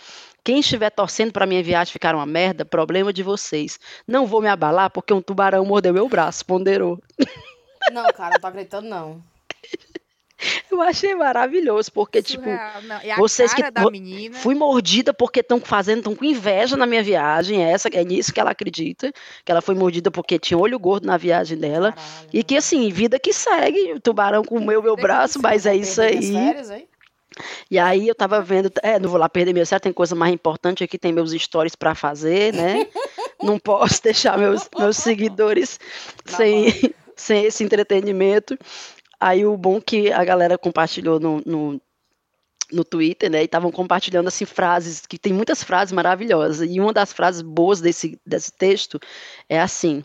[0.44, 3.80] Quem estiver torcendo para minha viagem ficar uma merda, problema de vocês.
[4.06, 7.02] Não vou me abalar porque um tubarão mordeu meu braço, ponderou.
[7.90, 9.24] Não, cara, não tô acreditando, não.
[10.72, 12.48] Eu achei maravilhoso, porque, tipo,
[12.84, 13.02] não.
[13.04, 14.36] E a vocês que menina...
[14.38, 18.34] fui mordida porque estão fazendo, estão com inveja na minha viagem, é essa, é nisso
[18.34, 19.12] que ela acredita,
[19.44, 22.30] que ela foi mordida porque tinha olho gordo na viagem dela, Caralho.
[22.32, 26.34] e que, assim, vida que segue, o tubarão comeu meu braço, mas é isso aí.
[26.34, 26.88] Férias, hein?
[27.70, 30.34] E aí eu tava vendo, é, não vou lá perder meu certo, tem coisa mais
[30.34, 32.88] importante aqui, tem meus stories para fazer, né?
[33.42, 35.80] não posso deixar meus, meus seguidores
[36.26, 38.58] sem, sem esse entretenimento.
[39.20, 41.82] Aí o bom que a galera compartilhou no, no,
[42.72, 43.42] no Twitter, né?
[43.42, 46.70] E estavam compartilhando assim frases, que tem muitas frases maravilhosas.
[46.70, 49.00] E uma das frases boas desse, desse texto
[49.50, 50.04] é assim: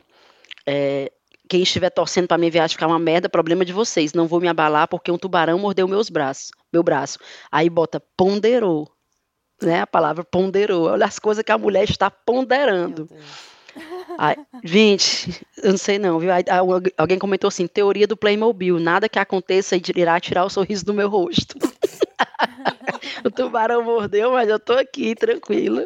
[0.66, 1.12] é,
[1.48, 4.12] quem estiver torcendo para minha viagem ficar uma merda, problema de vocês.
[4.12, 7.18] Não vou me abalar porque um tubarão mordeu meus braços, meu braço.
[7.53, 8.90] Aí bota ponderou,
[9.62, 9.83] né?
[9.83, 10.87] A palavra ponderou.
[10.88, 13.09] Olha as coisas que a mulher está ponderando.
[14.19, 16.31] Ai, gente, eu não sei não, viu?
[16.97, 21.09] alguém comentou assim, teoria do Playmobil, nada que aconteça irá tirar o sorriso do meu
[21.09, 21.57] rosto.
[23.25, 25.85] o tubarão mordeu, mas eu tô aqui, tranquila.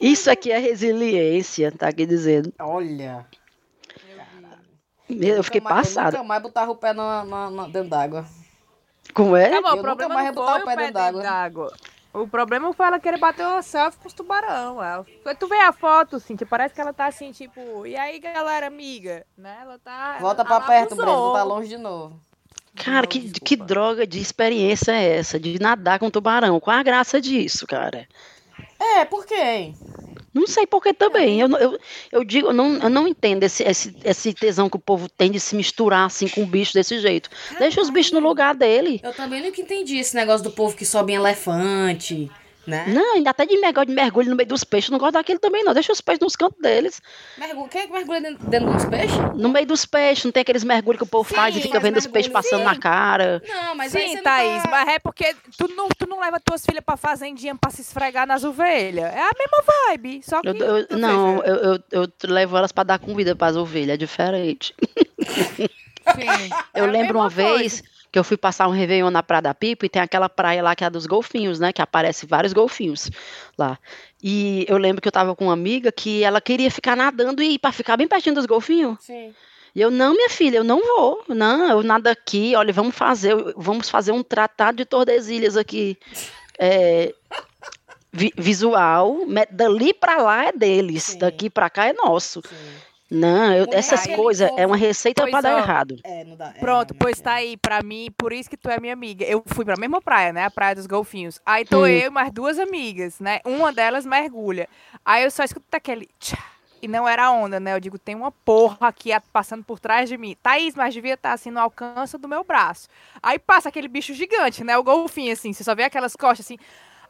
[0.00, 2.52] Isso aqui é resiliência, tá aqui dizendo.
[2.58, 3.26] Olha.
[5.08, 6.08] Eu, eu fiquei mais, passada.
[6.08, 8.24] Eu nunca mais botar o pé no, no, no dentro d'água.
[9.12, 9.48] Como é?
[9.48, 11.72] Tá bom, eu o problema nunca mais botar o pé, dentro d'água.
[12.12, 14.82] O problema foi ela querer bater uma selfie com os tubarão.
[14.82, 15.04] Ela...
[15.38, 18.66] Tu vê a foto, assim, que parece que ela tá assim, tipo, e aí, galera,
[18.66, 19.24] amiga?
[19.38, 19.58] Né?
[19.62, 20.18] Ela tá.
[20.20, 22.20] Volta ela pra perto, Breno, tá longe de novo.
[22.74, 25.38] Cara, que, que droga de experiência é essa?
[25.38, 26.58] De nadar com tubarão?
[26.58, 28.08] Qual a graça disso, cara?
[28.78, 29.72] É, por quê?
[30.32, 31.40] Não sei por que também.
[31.40, 31.78] Eu, eu,
[32.12, 35.30] eu digo, eu não, eu não entendo esse, esse, esse tesão que o povo tem
[35.30, 37.28] de se misturar assim com o bicho desse jeito.
[37.58, 39.00] Deixa os bichos no lugar dele.
[39.02, 42.30] Eu também nunca entendi esse negócio do povo que sobe em elefante.
[42.66, 42.84] Né?
[42.88, 44.90] Não, ainda até de mergulho, de mergulho no meio dos peixes.
[44.90, 45.72] Não gosto daquilo também, não.
[45.72, 47.00] Deixa os peixes nos cantos deles.
[47.38, 47.68] Mergulho.
[47.68, 49.16] Quem é que mergulha dentro, dentro dos peixes?
[49.34, 50.24] No meio dos peixes.
[50.24, 52.60] Não tem aqueles mergulhos que o povo sim, faz e fica vendo os peixes passando
[52.60, 52.64] sim.
[52.64, 53.42] na cara.
[53.48, 54.70] Não, mas Sim, Thaís, tá...
[54.70, 58.26] mas é porque tu não, tu não leva tuas filhas pra fazendinha pra se esfregar
[58.26, 59.06] nas ovelhas.
[59.06, 60.22] É a mesma vibe.
[60.22, 60.48] Só que.
[60.48, 63.94] Eu, eu, não, eu, eu, eu, levo elas pra dar comida pras ovelhas.
[63.94, 64.74] É diferente.
[65.18, 65.68] Sim.
[66.74, 67.58] eu é lembro uma coisa.
[67.58, 70.62] vez que eu fui passar um Réveillon na Praia da Pipa e tem aquela praia
[70.62, 71.72] lá que é a dos golfinhos, né?
[71.72, 73.10] Que aparece vários golfinhos
[73.56, 73.78] lá.
[74.22, 77.58] E eu lembro que eu tava com uma amiga que ela queria ficar nadando e
[77.58, 78.98] para ficar bem pertinho dos golfinhos.
[79.00, 79.32] Sim.
[79.74, 81.24] E eu, não, minha filha, eu não vou.
[81.28, 85.96] Não, eu nado aqui, olha, vamos fazer, vamos fazer um tratado de Tordesilhas aqui.
[86.58, 87.14] É,
[88.12, 89.18] vi, visual,
[89.50, 91.18] dali para lá é deles, Sim.
[91.18, 92.42] daqui para cá é nosso.
[92.46, 92.89] Sim.
[93.10, 95.96] Não, eu, essas coisas é uma receita para dar errado.
[96.04, 98.78] É, não dá, é, Pronto, pois tá aí, pra mim, por isso que tu é
[98.78, 99.24] minha amiga.
[99.24, 100.44] Eu fui pra mesma praia, né?
[100.44, 101.40] A Praia dos Golfinhos.
[101.44, 101.86] Aí tô hum.
[101.86, 103.40] eu e mais duas amigas, né?
[103.44, 104.68] Uma delas mergulha.
[105.04, 106.08] Aí eu só escuto aquele.
[106.20, 106.38] Tchá,
[106.82, 107.74] e não era onda, né?
[107.74, 110.36] Eu digo, tem uma porra aqui passando por trás de mim.
[110.42, 112.88] Thaís, mas devia estar tá, assim no alcance do meu braço.
[113.22, 114.78] Aí passa aquele bicho gigante, né?
[114.78, 115.52] O golfinho, assim.
[115.52, 116.56] Você só vê aquelas costas assim.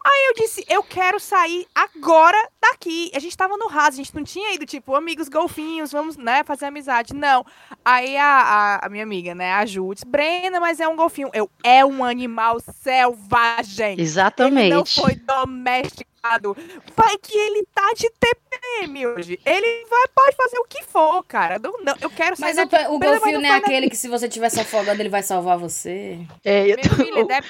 [0.05, 3.11] Aí eu disse, eu quero sair agora daqui.
[3.15, 6.43] A gente tava no raso, a gente não tinha ido, tipo, amigos golfinhos, vamos, né,
[6.45, 7.15] fazer amizade.
[7.15, 7.45] Não.
[7.85, 11.31] Aí a, a, a minha amiga, né, a Ju, disse, Brena, mas é um golfinho.
[11.35, 14.01] Eu, é um animal selvagem.
[14.01, 14.67] Exatamente.
[14.67, 16.57] Ele não foi domesticado.
[16.97, 19.41] Vai que ele tá de TPM hoje.
[19.45, 21.59] Ele vai, pode fazer o que for, cara.
[21.59, 24.27] Não, não, eu quero sair Mas o, o golfinho não é aquele que se você
[24.27, 26.19] estiver se afogando, ele vai salvar você?
[26.45, 26.95] É, eu tô...
[26.95, 27.49] Minha filha, deve...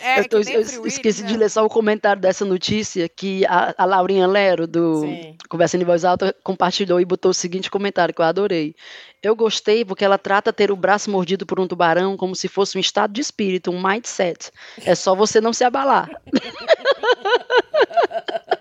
[0.00, 3.84] É, eu, tô, eu esqueci de ler só o comentário dessa notícia que a, a
[3.84, 5.36] Laurinha Lero, do Sim.
[5.48, 8.74] Conversa em Voz Alta, compartilhou e botou o seguinte comentário que eu adorei.
[9.22, 12.78] Eu gostei porque ela trata ter o braço mordido por um tubarão como se fosse
[12.78, 14.50] um estado de espírito, um mindset.
[14.84, 16.08] É só você não se abalar.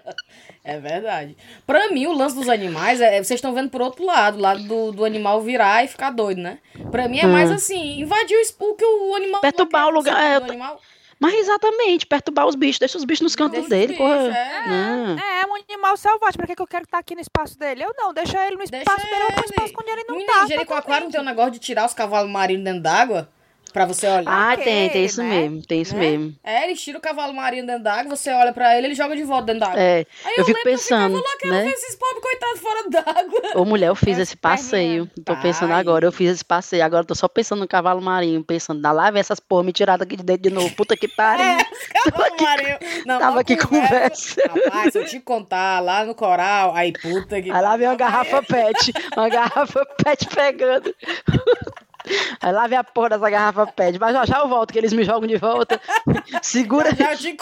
[0.67, 1.38] É verdade.
[1.65, 4.91] Pra mim, o lance dos animais, é, vocês estão vendo por outro lado, lado do,
[4.91, 6.60] do animal virar e ficar doido, né?
[6.91, 7.32] Pra mim é hum.
[7.32, 9.39] mais assim, invadir o, o que o animal.
[9.39, 10.21] Perturbar o lugar.
[10.21, 10.82] É, animal.
[11.19, 14.27] Mas exatamente, perturbar os bichos, deixa os bichos nos cantos deixa dele, porra.
[14.27, 17.58] É, é, é um animal selvagem, pra que, que eu quero estar aqui no espaço
[17.58, 17.84] dele?
[17.84, 20.15] Eu não, deixa ele no espaço deixa dele, eu vou pro espaço quando ele não
[20.15, 20.47] Menina, tá.
[20.47, 23.30] Jericoacoara não tem um negócio de tirar os cavalos marinhos dentro d'água?
[23.78, 24.24] Pra você olhar.
[24.26, 25.30] Ah, okay, tem, tem isso né?
[25.30, 26.00] mesmo, tem isso né?
[26.00, 26.36] mesmo.
[26.44, 29.24] É, ele tira o cavalo marinho dentro d'água, você olha pra ele, ele joga de
[29.24, 29.80] volta dentro d'água.
[29.80, 31.62] É, Aí eu, eu fico pensando, eu né?
[31.62, 33.62] ver esses pobres coitados fora d'água.
[33.62, 37.08] Ô, mulher, eu fiz esse passeio, tô pensando agora, eu fiz esse passeio, agora eu
[37.08, 40.24] tô só pensando no cavalo marinho, pensando, na live essas porra me tiradas aqui de
[40.24, 41.46] dentro de novo, puta que pariu.
[41.46, 42.78] É, cavalo marinho.
[43.06, 44.42] Não, Tava aqui conversa.
[44.50, 47.52] Rapaz, se eu te contar, lá no coral, aí puta que...
[47.52, 50.96] Aí lá vem uma garrafa pet, uma garrafa pet pegando.
[52.41, 54.00] Aí lá vem a porra dessa garrafa pede.
[54.00, 55.82] Mas já, já eu volto, que eles me jogam de volta.
[56.41, 56.96] Segura.
[56.96, 57.28] Já, já.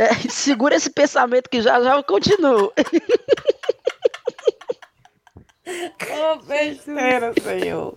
[0.00, 2.66] É, segura esse pensamento que já já eu continuo.
[2.66, 2.72] Ô,
[6.32, 7.94] oh, besteira, senhor.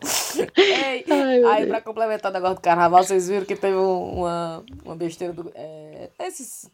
[0.56, 1.70] Ei, Ai, aí, Deus.
[1.70, 5.52] pra complementar o negócio do carnaval, vocês viram que teve uma, uma besteira do.
[5.56, 6.70] É, esses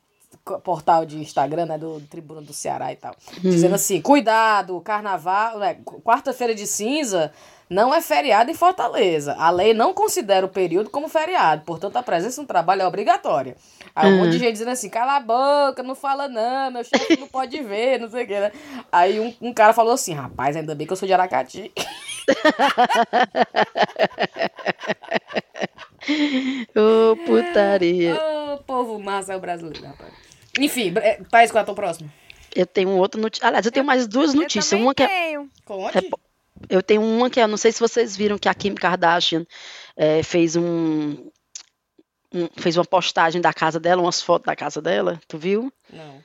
[0.64, 3.50] portal de Instagram, né, do Tribuna do Ceará e tal, uhum.
[3.50, 7.32] dizendo assim, cuidado, carnaval, né, quarta-feira de cinza
[7.74, 9.36] não é feriado em Fortaleza.
[9.38, 13.56] A lei não considera o período como feriado, portanto a presença no trabalho é obrigatória.
[13.96, 14.44] Aí um monte de uhum.
[14.44, 18.10] gente dizendo assim, cala a boca, não fala não, meu chefe não pode ver, não
[18.10, 18.52] sei o que, né?
[18.92, 21.72] Aí um, um cara falou assim, rapaz, ainda bem que eu sou de Aracati.
[26.76, 28.14] Ô, oh, putaria.
[28.14, 30.14] Ô, oh, povo massa é o brasileiro, rapaz.
[30.60, 30.94] Enfim,
[31.32, 32.14] Thaís, qual é a tua próxima?
[32.56, 33.48] Eu tenho um outro notícia.
[33.48, 34.72] Aliás, eu tenho mais duas notícias.
[34.72, 35.34] Eu uma que é.
[35.66, 35.98] Conte.
[35.98, 36.33] É...
[36.70, 39.46] eu tenho uma que eu não sei se vocês viram que a Kim Kardashian
[39.96, 41.30] é, fez um,
[42.34, 45.20] um, fez uma postagem da casa dela, umas fotos da casa dela.
[45.28, 45.74] Tu viu?
[45.92, 46.24] Não.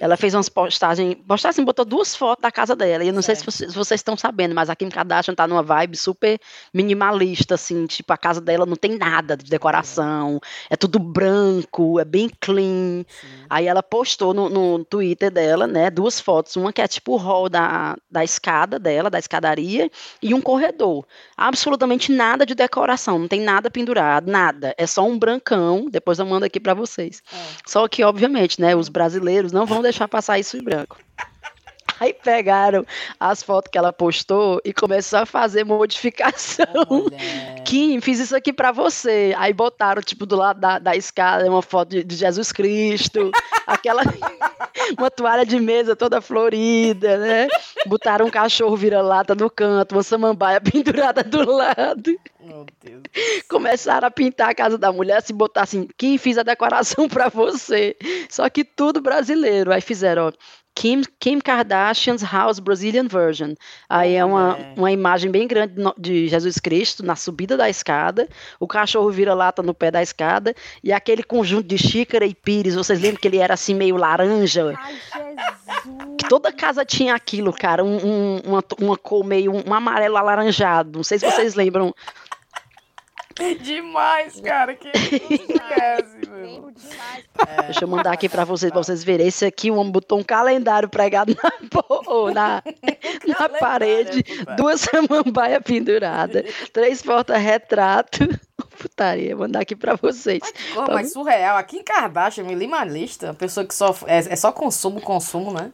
[0.00, 3.02] Ela fez umas postagens, postagem, botou duas fotos da casa dela.
[3.04, 5.46] E eu não sei se vocês, se vocês, estão sabendo, mas a Kim Kardashian tá
[5.46, 6.38] numa vibe super
[6.72, 12.04] minimalista, assim, tipo, a casa dela não tem nada de decoração, é tudo branco, é
[12.04, 13.04] bem clean.
[13.08, 13.26] Sim.
[13.50, 17.16] Aí ela postou no, no, Twitter dela, né, duas fotos, uma que é tipo o
[17.16, 19.90] hall da, da escada dela, da escadaria,
[20.22, 21.06] e um corredor.
[21.36, 24.74] Absolutamente nada de decoração, não tem nada pendurado, nada.
[24.78, 27.22] É só um brancão, depois eu mando aqui para vocês.
[27.32, 27.36] É.
[27.66, 30.98] Só que, obviamente, né, os brasileiros não vão deixar passar isso em branco.
[32.00, 32.84] Aí pegaram
[33.18, 36.66] as fotos que ela postou e começou a fazer modificação.
[37.64, 39.34] Kim, fiz isso aqui para você.
[39.36, 43.30] Aí botaram, tipo, do lado da, da escada, uma foto de, de Jesus Cristo,
[43.66, 44.02] aquela.
[44.98, 47.48] uma toalha de mesa toda florida, né?
[47.86, 52.18] Botaram um cachorro vira-lata no canto, uma samambaia pendurada do lado.
[52.40, 53.02] Meu Deus.
[53.48, 57.28] Começaram a pintar a casa da mulher, se botar assim, Kim, fiz a decoração para
[57.28, 57.96] você.
[58.28, 59.72] Só que tudo brasileiro.
[59.72, 60.32] Aí fizeram, ó,
[60.78, 63.54] Kim, Kim Kardashian's House Brazilian Version.
[63.88, 68.28] Aí é uma, uma imagem bem grande de Jesus Cristo na subida da escada,
[68.60, 72.76] o cachorro vira lata no pé da escada e aquele conjunto de xícara e pires,
[72.76, 74.72] vocês lembram que ele era assim meio laranja?
[74.78, 74.94] Ai,
[75.50, 76.28] Jesus!
[76.28, 80.98] Toda casa tinha aquilo, cara, um, um, uma, uma cor meio um amarelo alaranjado.
[80.98, 81.92] Não sei se vocês lembram
[83.62, 84.74] Demais, cara.
[84.74, 86.72] Que esquece, meu.
[87.46, 87.62] É.
[87.62, 89.26] Deixa eu mandar aqui pra vocês, pra vocês verem.
[89.26, 91.52] Esse aqui, o homem botou um calendário pregado na,
[92.34, 92.62] na,
[93.38, 94.24] na parede,
[94.56, 98.28] duas samambaias penduradas, três porta-retrato.
[98.78, 100.40] Putaria, mandar aqui pra vocês.
[100.40, 101.56] Mas, porra, tá mas surreal.
[101.56, 103.92] Aqui em Kardashian, minimalista, pessoa que só.
[104.06, 105.72] É, é só consumo, consumo, né?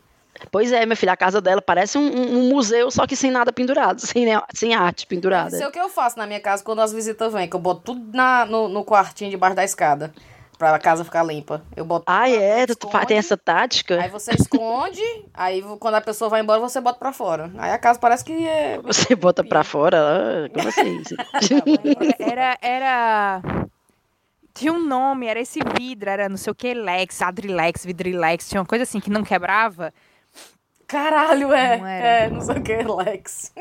[0.50, 3.52] Pois é, minha filha, a casa dela parece um, um museu, só que sem nada
[3.52, 5.54] pendurado, sem, sem arte pendurada.
[5.54, 7.60] Isso é o que eu faço na minha casa quando as visitas vêm, que eu
[7.60, 10.12] boto tudo na, no, no quartinho debaixo da escada.
[10.58, 11.62] Pra a casa ficar limpa.
[11.74, 12.04] Eu boto.
[12.06, 12.64] Ah, é?
[12.64, 14.00] Tu esconde, tem essa tática?
[14.00, 15.02] Aí você esconde,
[15.34, 17.50] aí quando a pessoa vai embora, você bota pra fora.
[17.58, 18.78] Aí a casa parece que é.
[18.84, 20.48] Você bota pra fora?
[20.54, 21.02] Como assim?
[22.20, 22.56] era.
[22.62, 23.42] era...
[24.54, 28.60] Tinha um nome, era esse vidro, era não sei o que, Lex, Adrilex, Vidrilex, tinha
[28.60, 29.92] uma coisa assim que não quebrava.
[30.86, 31.78] Caralho, é.
[31.78, 33.52] Não é, não sei o que, Lex.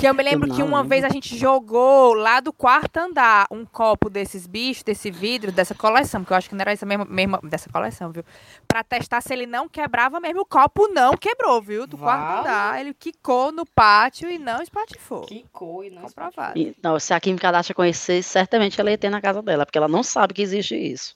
[0.00, 3.46] Que eu me lembro eu que uma vez a gente jogou lá do quarto andar
[3.50, 6.86] um copo desses bichos, desse vidro, dessa coleção, que eu acho que não era essa
[6.86, 8.24] mesma, mesma dessa coleção, viu?
[8.66, 10.40] Pra testar se ele não quebrava mesmo.
[10.40, 11.86] O copo não quebrou, viu?
[11.86, 12.18] Do vale.
[12.18, 12.80] quarto andar.
[12.80, 15.26] Ele quicou no pátio e não espatifou.
[15.26, 16.74] Quicou e não espatifou.
[16.82, 19.88] Não, se a Kim Kardashian conhecesse, certamente ela ia ter na casa dela, porque ela
[19.88, 21.14] não sabe que existe isso.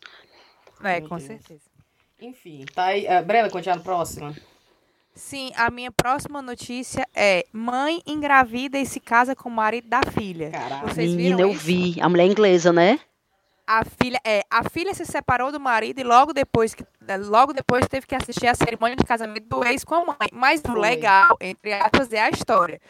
[0.83, 1.27] É, Meu com Deus.
[1.27, 1.63] certeza.
[2.21, 3.07] Enfim, tá aí.
[3.07, 4.35] Uh, Brenda, continua no próximo.
[5.17, 10.01] Sim, a minha próxima notícia é: mãe engravida e se casa com o marido da
[10.03, 10.51] filha.
[10.51, 10.89] Caraca.
[10.89, 12.01] Vocês viram Menina, eu vi.
[12.01, 12.99] A mulher inglesa, né?
[13.67, 16.85] A filha, é, a filha se separou do marido e logo depois, que,
[17.29, 20.29] logo depois teve que assistir a cerimônia de casamento do ex com a mãe.
[20.33, 22.81] Mas o legal, entre aspas, é a história.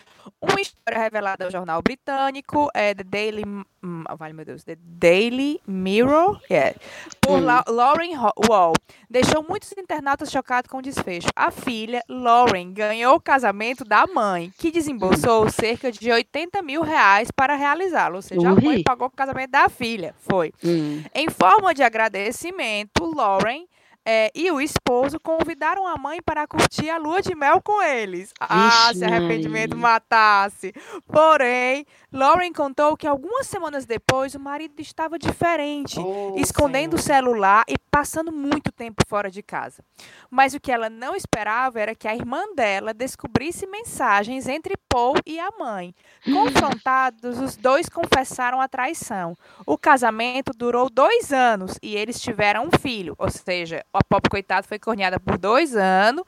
[0.41, 3.45] Uma história revelada ao jornal britânico, é, The Daily,
[3.83, 6.75] hum, vale meu Deus, The Daily Mirror, yeah,
[7.21, 7.47] por hum.
[7.69, 8.17] Lauren
[8.49, 8.73] Wall,
[9.09, 11.29] deixou muitos internautas chocados com o desfecho.
[11.37, 17.31] A filha, Lauren, ganhou o casamento da mãe, que desembolsou cerca de 80 mil reais
[17.31, 18.17] para realizá-lo.
[18.17, 20.15] Ou seja, a mãe pagou o casamento da filha.
[20.19, 20.53] Foi.
[20.64, 21.03] Hum.
[21.14, 23.66] Em forma de agradecimento, Lauren
[24.07, 28.33] é, e o esposo convidaram a mãe para curtir a lua de mel com eles.
[28.38, 30.74] ah, se arrependimento matasse.
[31.07, 37.00] Porém, Lauren contou que algumas semanas depois o marido estava diferente, oh, escondendo Senhor.
[37.00, 39.83] o celular e passando muito tempo fora de casa.
[40.31, 45.17] Mas o que ela não esperava era que a irmã dela descobrisse mensagens entre Paul
[45.27, 45.92] e a mãe.
[46.25, 49.37] Confrontados, os dois confessaram a traição.
[49.67, 54.69] O casamento durou dois anos e eles tiveram um filho, ou seja, a Pop, coitado,
[54.69, 56.23] foi corneada por dois anos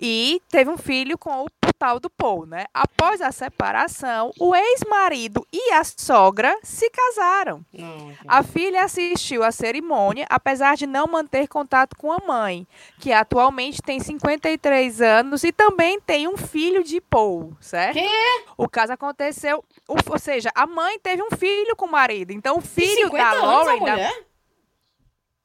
[0.00, 2.64] e teve um filho com o tal do Paul, né?
[2.74, 5.19] Após a separação, o ex-marido
[5.52, 7.64] e a sogra se casaram.
[7.72, 12.66] Não, a filha assistiu à cerimônia, apesar de não manter contato com a mãe,
[12.98, 17.98] que atualmente tem 53 anos e também tem um filho de Paul, certo?
[17.98, 18.44] Que?
[18.56, 22.60] O caso aconteceu, ou seja, a mãe teve um filho com o marido, então o
[22.60, 23.84] filho da Lauren...
[23.84, 24.12] Da...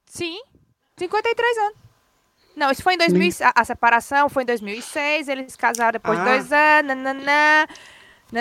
[0.06, 0.40] Sim.
[0.98, 1.86] 53 anos.
[2.56, 3.32] Não, isso foi em 2000.
[3.42, 6.24] A, a, separação foi em 2006, eles casaram depois ah.
[6.24, 6.88] de dois anos.
[6.96, 7.68] Nananã,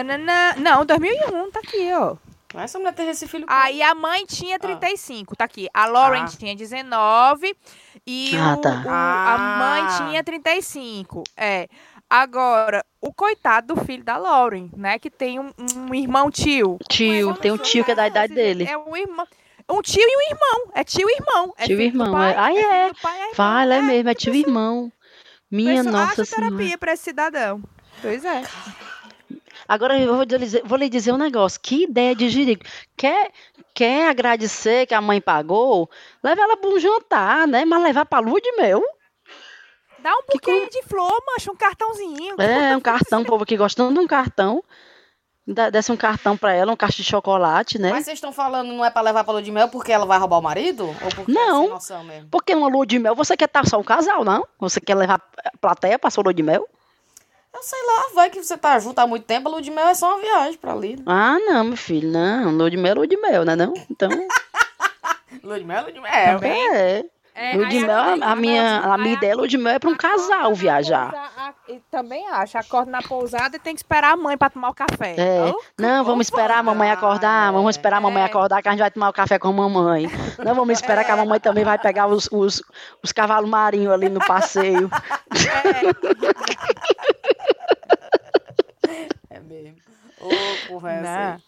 [0.02, 0.54] nananã.
[0.56, 2.16] Não, 2001, tá aqui, ó.
[2.56, 3.44] Essa mulher teve esse filho.
[3.48, 5.36] Aí a mãe tinha 35, ah.
[5.36, 5.68] tá aqui.
[5.74, 6.26] A Lauren ah.
[6.26, 7.56] tinha 19
[8.06, 8.70] e ah, tá.
[8.70, 9.98] o, o, a mãe ah.
[9.98, 11.24] tinha 35.
[11.36, 11.68] É.
[12.08, 14.98] Agora, o coitado do filho da Lauren, né?
[14.98, 16.78] Que tem um, um irmão tio.
[16.88, 18.64] Tio, tem um tio que é da idade dele.
[18.68, 19.26] É um irmão.
[19.68, 20.72] Um tio e um irmão.
[20.74, 21.54] É tio e irmão.
[21.56, 22.12] É tio e irmão.
[22.12, 22.38] Pai, é.
[22.38, 22.88] Ah, é.
[22.90, 24.92] é Fala, é, é mesmo, é tio e irmão.
[25.50, 26.50] Minha nossa senhora.
[26.50, 27.62] terapia para esse cidadão.
[28.00, 28.42] Pois é.
[29.68, 31.60] Agora eu vou, dizer, vou lhe dizer um negócio.
[31.60, 32.64] Que ideia de jirico.
[32.96, 33.30] Quer,
[33.74, 35.90] quer agradecer que a mãe pagou?
[36.22, 37.64] Leva ela para um jantar, né?
[37.64, 38.82] Mas levar para lua de mel?
[39.98, 42.34] Dá um buquê de flor, mancha, um cartãozinho.
[42.38, 44.62] É, um cartão, o povo aqui gostando de um cartão.
[45.46, 47.90] Desce um cartão pra ela, um caixa de chocolate, né?
[47.90, 50.18] Mas vocês estão falando não é pra levar pra lua de mel porque ela vai
[50.18, 50.86] roubar o marido?
[50.86, 53.82] Ou porque é não, é porque uma lua de mel, você quer estar só um
[53.82, 54.46] casal, não?
[54.58, 55.20] Você quer levar
[55.60, 56.66] plateia pra sua lua de mel?
[57.54, 59.86] Eu sei lá, vai que você tá junto há muito tempo, a lua de mel
[59.86, 60.96] é só uma viagem pra ali.
[60.96, 61.04] Né?
[61.06, 62.50] Ah, não, meu filho, não.
[62.50, 63.72] Lua de mel é lua de mel, né não?
[63.88, 64.10] Então...
[65.42, 67.04] lua de mel é lua de mel, É.
[67.36, 69.90] É, lua de mel, a, a minha, a minha ideia lua de mel é para
[69.90, 71.10] um casal viajar.
[71.10, 71.54] Pousada, a,
[71.90, 75.16] também acho, acorda na pousada e tem que esperar a mãe para tomar o café.
[75.18, 75.52] É.
[75.52, 78.26] Oh, não, vamos esperar a mamãe acordar, vamos esperar a mamãe é.
[78.26, 80.08] acordar que a gente vai tomar o café com a mamãe.
[80.44, 81.04] Não vamos esperar é.
[81.04, 82.62] que a mamãe também vai pegar os, os,
[83.02, 84.88] os cavalos marinhos ali no passeio.
[89.30, 89.76] É, é mesmo.
[90.24, 91.40] Ô, oh, conversa.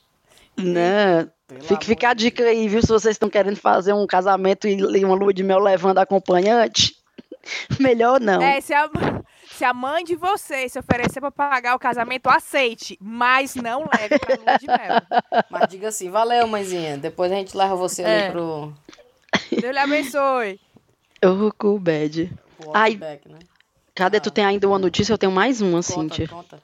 [0.57, 1.31] Não.
[1.63, 2.83] Fica, fica a dica aí, viu?
[2.83, 6.95] Se vocês estão querendo fazer um casamento e uma lua de mel levando acompanhante,
[7.81, 8.43] melhor não.
[8.43, 8.91] É, se a,
[9.53, 14.19] se a mãe de vocês se oferecer para pagar o casamento, aceite, mas não leve
[14.19, 15.01] pra lua de mel.
[15.51, 16.99] Mas diga assim, valeu, mãezinha.
[16.99, 18.25] Depois a gente leva você é.
[18.25, 18.75] ali pro.
[19.51, 20.61] Deus lhe abençoe.
[21.23, 22.33] Eu com o bad.
[22.75, 23.39] Ai, back, né?
[23.95, 24.19] cadê?
[24.19, 24.21] Ah.
[24.21, 25.13] Tu tem ainda uma notícia?
[25.13, 26.29] Eu tenho mais uma, conta, Cíntia.
[26.29, 26.63] Conta.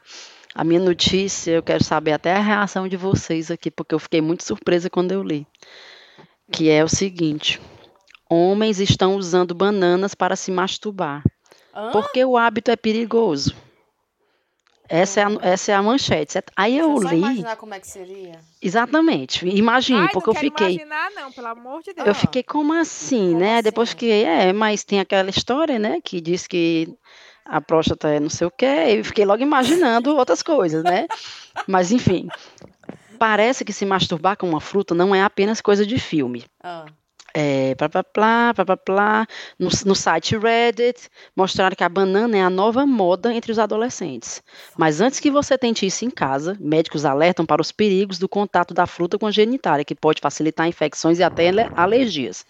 [0.55, 4.21] A minha notícia, eu quero saber até a reação de vocês aqui, porque eu fiquei
[4.21, 5.47] muito surpresa quando eu li.
[6.51, 7.61] Que é o seguinte:
[8.29, 11.23] homens estão usando bananas para se masturbar.
[11.75, 11.91] Hã?
[11.91, 13.55] Porque o hábito é perigoso.
[14.89, 16.39] Essa é, a, essa é a manchete.
[16.55, 17.17] Aí eu Você li.
[17.17, 18.39] imaginar como é que seria?
[18.61, 19.49] Exatamente.
[19.49, 20.75] Imagine, porque eu fiquei.
[20.75, 22.07] imaginar, não, pelo amor de Deus.
[22.07, 23.55] Eu fiquei como assim, como né?
[23.55, 23.63] Assim?
[23.63, 26.95] Depois fiquei, é, mas tem aquela história, né, que diz que
[27.45, 31.07] a próstata é não sei o quê, e fiquei logo imaginando outras coisas, né?
[31.66, 32.28] Mas enfim,
[33.18, 36.45] parece que se masturbar com uma fruta não é apenas coisa de filme.
[36.62, 36.86] Ah.
[37.34, 39.26] É, plá, plá, plá, plá, plá,
[39.59, 44.43] No, no site Reddit, mostraram que a banana é a nova moda entre os adolescentes.
[44.76, 48.74] Mas antes que você tente isso em casa, médicos alertam para os perigos do contato
[48.74, 52.45] da fruta com a genitália, que pode facilitar infecções e até alergias.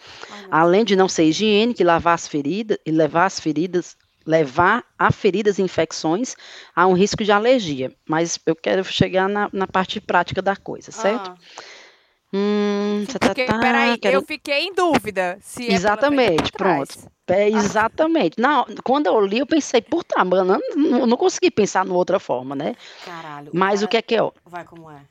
[0.50, 3.96] Além de não ser higiênico e lavar as feridas, e levar as feridas
[4.26, 6.34] levar a feridas e infecções
[6.74, 7.92] a um risco de alergia.
[8.08, 11.30] Mas eu quero chegar na, na parte prática da coisa, certo?
[11.30, 11.36] Ah.
[12.34, 14.16] Hum, Porque, tá, tá, peraí, quero...
[14.16, 15.38] eu fiquei em dúvida.
[15.42, 17.10] Se é exatamente, pronto.
[17.28, 18.40] É, exatamente.
[18.40, 22.54] Não, quando eu li, eu pensei, puta, mano, não, não consegui pensar de outra forma,
[22.54, 22.74] né?
[23.04, 23.50] Caralho.
[23.52, 24.30] Mas o, o que é que é?
[24.46, 25.02] Vai como é.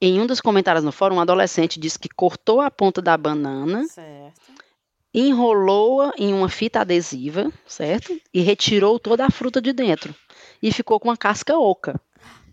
[0.00, 3.84] Em um dos comentários no fórum, um adolescente disse que cortou a ponta da banana.
[3.84, 4.63] Certo
[5.14, 8.18] enrolou-a em uma fita adesiva, certo?
[8.32, 10.14] E retirou toda a fruta de dentro.
[10.60, 12.00] E ficou com uma casca oca.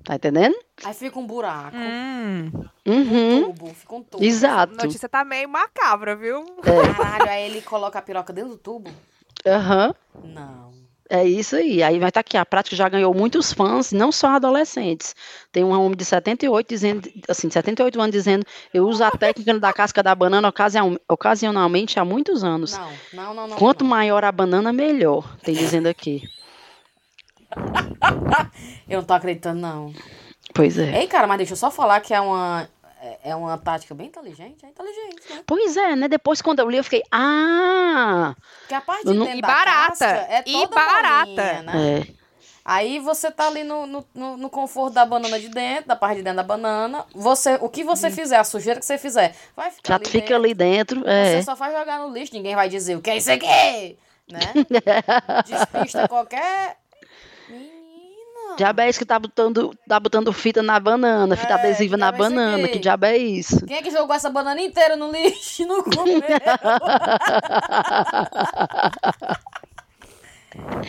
[0.04, 0.56] Tá entendendo?
[0.84, 1.76] Aí fica um buraco.
[1.78, 2.52] Hum.
[2.86, 3.38] Uhum.
[3.38, 4.24] Um tubo, fica um tubo.
[4.24, 4.74] Exato.
[4.80, 6.44] A notícia tá meio macabra, viu?
[6.64, 6.94] É.
[6.94, 8.92] Caralho, aí ele coloca a piroca dentro do tubo?
[9.46, 9.94] Aham.
[10.16, 10.34] Uhum.
[10.34, 10.81] Não.
[11.14, 11.84] É isso aí.
[11.84, 12.38] Aí vai estar tá aqui.
[12.38, 15.14] A prática já ganhou muitos fãs, não só adolescentes.
[15.52, 19.74] Tem um homem de 78 dizendo, assim, 78 anos dizendo, eu uso a técnica da
[19.74, 20.54] casca da banana
[21.10, 22.78] ocasionalmente há muitos anos.
[22.78, 23.90] Não, não, não, não Quanto não.
[23.90, 25.38] maior a banana, melhor.
[25.44, 26.24] Tem dizendo aqui.
[28.88, 29.94] eu não tô acreditando, não.
[30.54, 31.02] Pois é.
[31.02, 32.70] Ei, cara, mas deixa eu só falar que é uma
[33.02, 35.44] é, é uma tática bem inteligente, é inteligente, né?
[35.48, 36.08] Pois é, né?
[36.08, 38.36] Depois quando eu li, eu fiquei, ah!
[38.60, 39.28] Porque a parte de não...
[39.28, 42.00] e barata, é e barata, né?
[42.00, 42.22] É.
[42.64, 46.24] Aí você tá ali no, no, no, conforto da banana de dentro, da parte de
[46.24, 47.04] dentro da banana.
[47.16, 48.12] Você, o que você hum.
[48.12, 50.36] fizer, a sujeira que você fizer, vai ficar Já ali fica dentro.
[50.36, 51.10] ali dentro.
[51.10, 51.38] É.
[51.38, 53.98] Você só faz jogar no lixo, ninguém vai dizer o que é isso aqui,
[54.30, 54.42] né?
[55.48, 56.78] Despista qualquer
[58.58, 62.12] Diabo é isso que tá botando, tá botando fita na banana, fita é, adesiva na
[62.12, 62.68] banana.
[62.68, 63.66] Que diabo é isso?
[63.66, 66.22] Quem é que jogou essa banana inteira no lixo no comeu?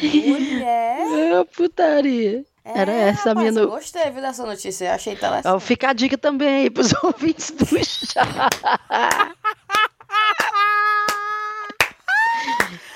[0.02, 1.00] Mulher.
[1.00, 2.44] É, putaria.
[2.64, 3.60] É, Era essa rapaz, a minha no...
[3.60, 5.62] Eu gostei viu, dessa notícia, achei interessante.
[5.62, 8.22] Fica a dica também aí pros ouvintes do chá.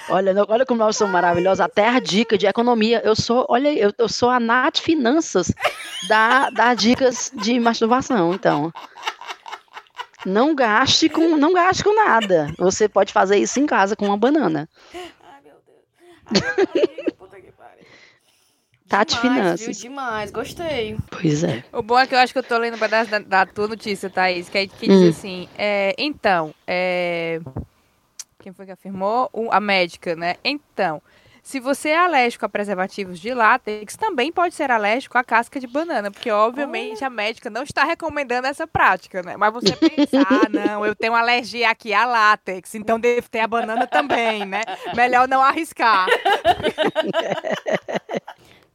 [0.09, 1.61] Olha, olha como nós somos maravilhosos.
[1.61, 3.01] Até a dica de economia.
[3.05, 5.53] Eu sou, olha, eu, eu sou a Nath Finanças
[6.09, 8.73] da, da dicas de masturbação, então.
[10.25, 12.53] Não gaste com, não gaste com nada.
[12.59, 14.69] Você pode fazer isso em casa com uma banana.
[14.95, 16.45] Ai, meu Deus.
[16.75, 17.85] Ai, puta que pariu.
[18.89, 19.67] Tati demais, Finanças.
[19.81, 19.91] Viu?
[19.91, 20.97] Demais, gostei.
[21.11, 21.65] Pois é.
[21.73, 23.69] O bom é que eu acho que eu tô lendo um pedaço da, da tua
[23.69, 25.09] notícia, Thaís, que, é, que diz Hum.
[25.11, 27.41] assim, é, então, é,
[28.47, 29.29] quem foi que afirmou?
[29.33, 30.37] O- a médica, né?
[30.45, 31.03] Então,
[31.43, 35.67] se você é alérgico a preservativos de látex, também pode ser alérgico à casca de
[35.67, 39.37] banana, porque obviamente a médica não está recomendando essa prática, né?
[39.37, 43.49] Mas você pensa, ah, não, eu tenho alergia aqui a látex, então devo ter a
[43.49, 44.61] banana também, né?
[44.95, 46.07] Melhor não arriscar.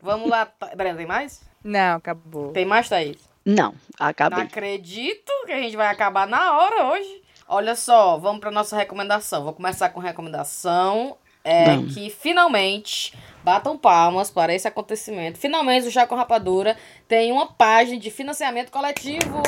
[0.02, 0.48] Vamos lá.
[0.48, 1.42] Tha- Breno, tem mais?
[1.64, 2.52] Não, acabou.
[2.52, 3.18] Tem mais, Thaís?
[3.46, 4.44] Não, Não acabei.
[4.44, 7.22] acredito que a gente vai acabar na hora hoje.
[7.54, 9.44] Olha só, vamos para nossa recomendação.
[9.44, 11.18] Vou começar com recomendação.
[11.44, 11.94] É Vamos.
[11.94, 15.38] que finalmente batam palmas para esse acontecimento.
[15.38, 16.78] Finalmente o Chá com Rapadura
[17.10, 19.42] tem uma página de financiamento coletivo.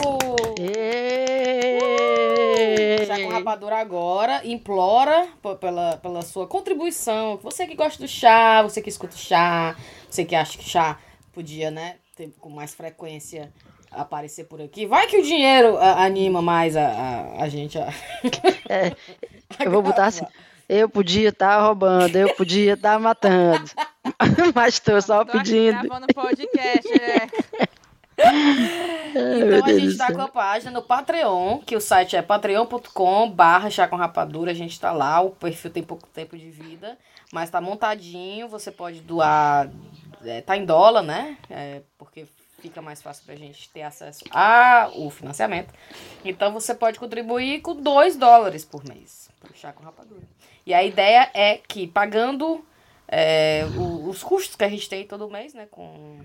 [0.60, 1.86] Êêêê!
[3.06, 5.30] Chá com Rapadura agora implora
[5.62, 7.40] pela, pela sua contribuição.
[7.42, 9.78] Você que gosta do chá, você que escuta o chá,
[10.10, 11.00] você que acha que chá
[11.32, 13.54] podia, né, ter com mais frequência
[13.96, 14.86] aparecer por aqui.
[14.86, 17.88] Vai que o dinheiro a- anima mais a, a, a gente a...
[19.64, 20.26] Eu vou botar assim.
[20.70, 23.70] Eu podia estar roubando, eu podia estar matando.
[24.56, 25.82] Mas estou só Tô aqui pedindo.
[25.84, 27.28] gravando podcast, é.
[29.14, 30.16] Meu Então a gente tá céu.
[30.16, 34.52] com a página no Patreon, que o site é patreon.com barra chá com rapadura.
[34.52, 36.98] A gente tá lá, o perfil tem pouco tempo de vida,
[37.32, 39.70] mas tá montadinho, você pode doar,
[40.24, 41.38] é, tá em dólar, né?
[41.50, 42.26] É, porque
[42.64, 45.74] fica mais fácil pra gente ter acesso ao financiamento.
[46.24, 50.22] Então você pode contribuir com 2 dólares por mês pro chá com rapadura.
[50.66, 52.66] E a ideia é que pagando
[53.06, 55.68] é, o- os custos que a gente tem todo mês, né?
[55.70, 56.20] Com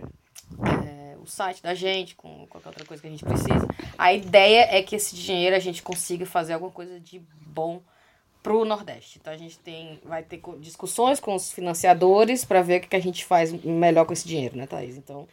[0.86, 3.66] é, o site da gente, com qualquer outra coisa que a gente precisa.
[3.98, 7.82] A ideia é que esse dinheiro a gente consiga fazer alguma coisa de bom
[8.42, 9.18] pro Nordeste.
[9.20, 12.96] Então a gente tem, vai ter discussões com os financiadores para ver o que, que
[12.96, 14.96] a gente faz melhor com esse dinheiro, né, Thaís?
[14.96, 15.26] Então,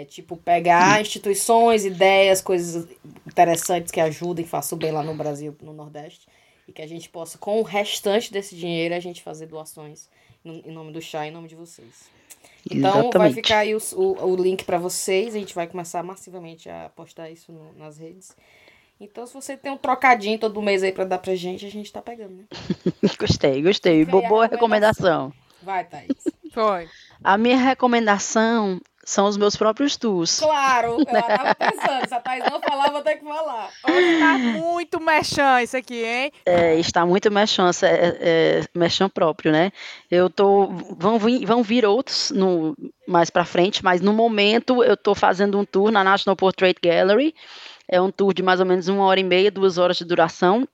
[0.00, 2.88] é tipo pegar instituições, ideias, coisas
[3.26, 6.26] interessantes que ajudem, façam bem lá no Brasil, no Nordeste,
[6.66, 10.08] e que a gente possa, com o restante desse dinheiro, a gente fazer doações
[10.44, 12.10] em nome do chá, em nome de vocês.
[12.68, 13.34] Então vai Exatamente.
[13.34, 15.34] ficar aí o, o, o link para vocês.
[15.34, 18.36] A gente vai começar massivamente a postar isso no- nas redes.
[19.00, 21.92] Então, se você tem um trocadinho todo mês aí pra dar pra gente, a gente
[21.92, 22.44] tá pegando, né?
[23.18, 24.04] Gostei, gostei.
[24.04, 25.28] Boa recomendação.
[25.28, 25.32] recomendação.
[25.62, 26.08] Vai, Thaís.
[26.52, 26.88] Foi.
[27.22, 30.38] A minha recomendação são os meus próprios tours.
[30.38, 32.08] Claro, eu tava pensando.
[32.08, 33.70] Se a Thaís não falar, vou ter que falar.
[33.88, 36.32] Hoje tá muito mexão isso aqui, hein?
[36.46, 37.70] É, está muito mexão, é,
[38.20, 39.72] é, mexão próprio, né?
[40.10, 40.66] Eu tô.
[40.98, 42.76] Vão vir, vão vir outros no,
[43.06, 47.34] mais para frente, mas no momento eu tô fazendo um tour na National Portrait Gallery.
[47.88, 50.66] É um tour de mais ou menos uma hora e meia, duas horas de duração,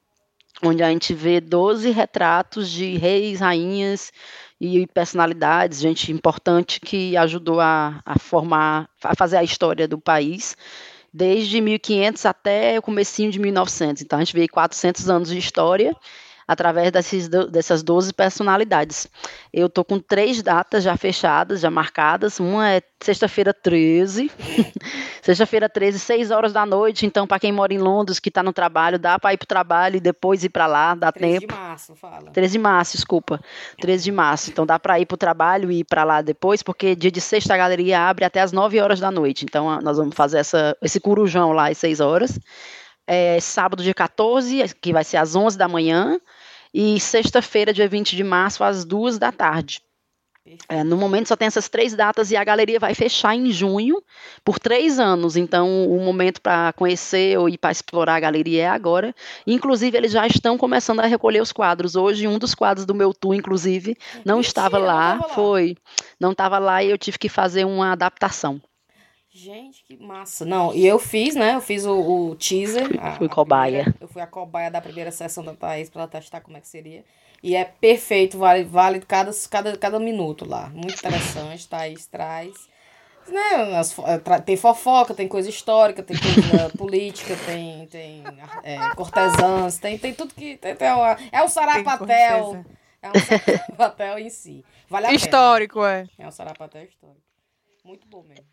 [0.62, 4.12] onde a gente vê 12 retratos de reis, rainhas
[4.60, 10.56] e personalidades, gente importante que ajudou a, a formar, a fazer a história do país
[11.12, 14.02] desde 1500 até o comecinho de 1900.
[14.02, 15.94] Então a gente vê 400 anos de história
[16.48, 19.06] através desses, dessas 12 personalidades.
[19.52, 22.40] Eu estou com três datas já fechadas, já marcadas.
[22.40, 24.30] Uma é sexta-feira 13.
[25.20, 27.04] sexta-feira 13, 6 horas da noite.
[27.04, 29.46] Então, para quem mora em Londres, que está no trabalho, dá para ir para o
[29.46, 31.52] trabalho e depois ir para lá, dá 3 tempo.
[31.52, 32.30] de março, fala.
[32.30, 33.40] 13 de março, desculpa.
[33.82, 34.50] 13 de março.
[34.50, 37.20] Então dá para ir para o trabalho e ir para lá depois, porque dia de
[37.20, 39.44] sexta a galeria abre até as 9 horas da noite.
[39.44, 42.40] Então nós vamos fazer essa, esse corujão lá às 6 horas.
[43.10, 46.20] É, sábado, dia 14, que vai ser às 11 da manhã.
[46.72, 49.82] E sexta-feira, dia 20 de março, às 2 da tarde.
[50.68, 54.02] É, no momento só tem essas três datas e a galeria vai fechar em junho
[54.44, 55.36] por três anos.
[55.36, 59.14] Então, o momento para conhecer ou ir para explorar a galeria é agora.
[59.46, 61.96] Inclusive, eles já estão começando a recolher os quadros.
[61.96, 65.12] Hoje, um dos quadros do meu tour, inclusive, não Mentira, estava não lá.
[65.12, 65.34] tava lá.
[65.34, 65.76] Foi.
[66.18, 68.60] Não estava lá e eu tive que fazer uma adaptação.
[69.38, 70.44] Gente, que massa.
[70.44, 71.54] Não, e eu fiz, né?
[71.54, 71.94] Eu fiz o,
[72.30, 72.88] o teaser.
[73.00, 73.82] a- fui a cobaia.
[73.84, 76.60] primeira- eu fui a cobaia da primeira sessão da Thaís pra ela testar como é
[76.60, 77.04] que seria.
[77.40, 80.68] E é perfeito, vale, vale cada, cada, cada minuto lá.
[80.70, 82.68] Muito interessante, Thaís traz.
[83.28, 88.24] Né, as eh, tem fofoca, tem coisa histórica, tem coisa política, tem, tem
[88.64, 90.56] é, cortesãs, tem, tem tudo que.
[90.56, 92.64] Tem, tem uma- é um sarapatel.
[93.00, 94.64] É um sarapatel em si.
[94.88, 95.16] Vale a pena.
[95.20, 96.08] Histórico, é.
[96.18, 97.20] É um sarapatel histórico.
[97.84, 98.44] Muito bom mesmo.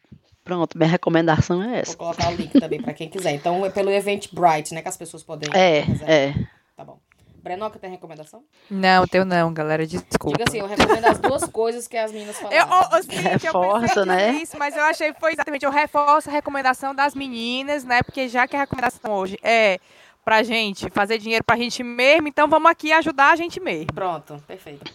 [0.45, 1.97] Pronto, minha recomendação é Vou essa.
[1.97, 3.31] colocar o link também pra quem quiser.
[3.31, 4.81] Então é pelo Eventbrite, né?
[4.83, 6.09] Que as pessoas podem É, reservar.
[6.09, 6.33] é.
[6.77, 6.99] Tá bom.
[7.41, 8.43] Brenoca tem recomendação?
[8.69, 9.85] Não, teu não, galera.
[9.85, 10.29] Desculpa.
[10.37, 13.01] Diga assim, eu recomendo as duas coisas que as meninas Eu, falaram.
[13.03, 14.31] Cíntia, eu pensei Reforça, né?
[14.33, 15.65] Isso, mas eu achei que foi exatamente.
[15.65, 18.01] Eu reforço a recomendação das meninas, né?
[18.03, 19.79] Porque já que a recomendação hoje é
[20.23, 23.93] pra gente fazer dinheiro pra gente mesmo, então vamos aqui ajudar a gente mesmo.
[23.93, 24.91] Pronto, perfeito.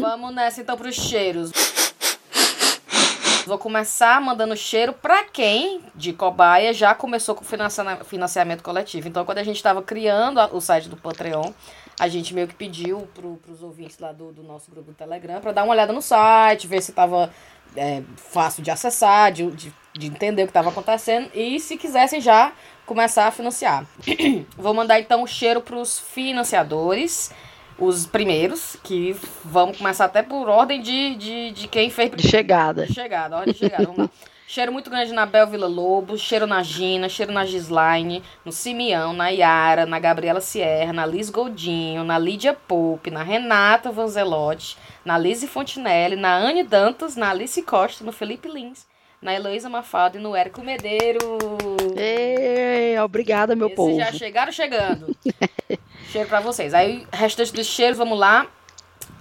[0.00, 1.52] Vamos nessa então pros cheiros.
[3.48, 9.08] Vou começar mandando cheiro para quem, de cobaia, já começou com financiamento coletivo.
[9.08, 11.50] Então, quando a gente estava criando o site do Patreon,
[11.98, 15.40] a gente meio que pediu para os ouvintes lá do, do nosso grupo do Telegram
[15.40, 17.32] para dar uma olhada no site, ver se estava
[17.74, 22.20] é, fácil de acessar, de, de, de entender o que estava acontecendo e se quisessem
[22.20, 22.52] já
[22.84, 23.86] começar a financiar.
[24.58, 27.32] Vou mandar então o cheiro para os financiadores,
[27.78, 32.10] os primeiros, que vamos começar até por ordem de, de, de quem fez.
[32.10, 32.86] De chegada.
[32.86, 34.10] De chegada, ordem de chegada, vamos lá.
[34.50, 39.12] Cheiro muito grande na Bel Vila Lobo, cheiro na Gina, cheiro na Gislaine, no Simeão,
[39.12, 45.18] na Yara, na Gabriela Sierra, na Liz Goldinho, na Lídia Poupe, na Renata Vanzelotti, na
[45.18, 48.86] Lise Fontinelli, na Anne Dantas, na Alice Costa, no Felipe Lins,
[49.20, 51.18] na Heloísa Mafalda e no Érico Medeiro.
[51.96, 53.96] Ei, obrigada, meu Esses povo.
[53.96, 55.16] já chegaram chegando.
[56.10, 56.72] cheiro pra vocês.
[56.72, 58.46] Aí, restante dos cheiros, vamos lá.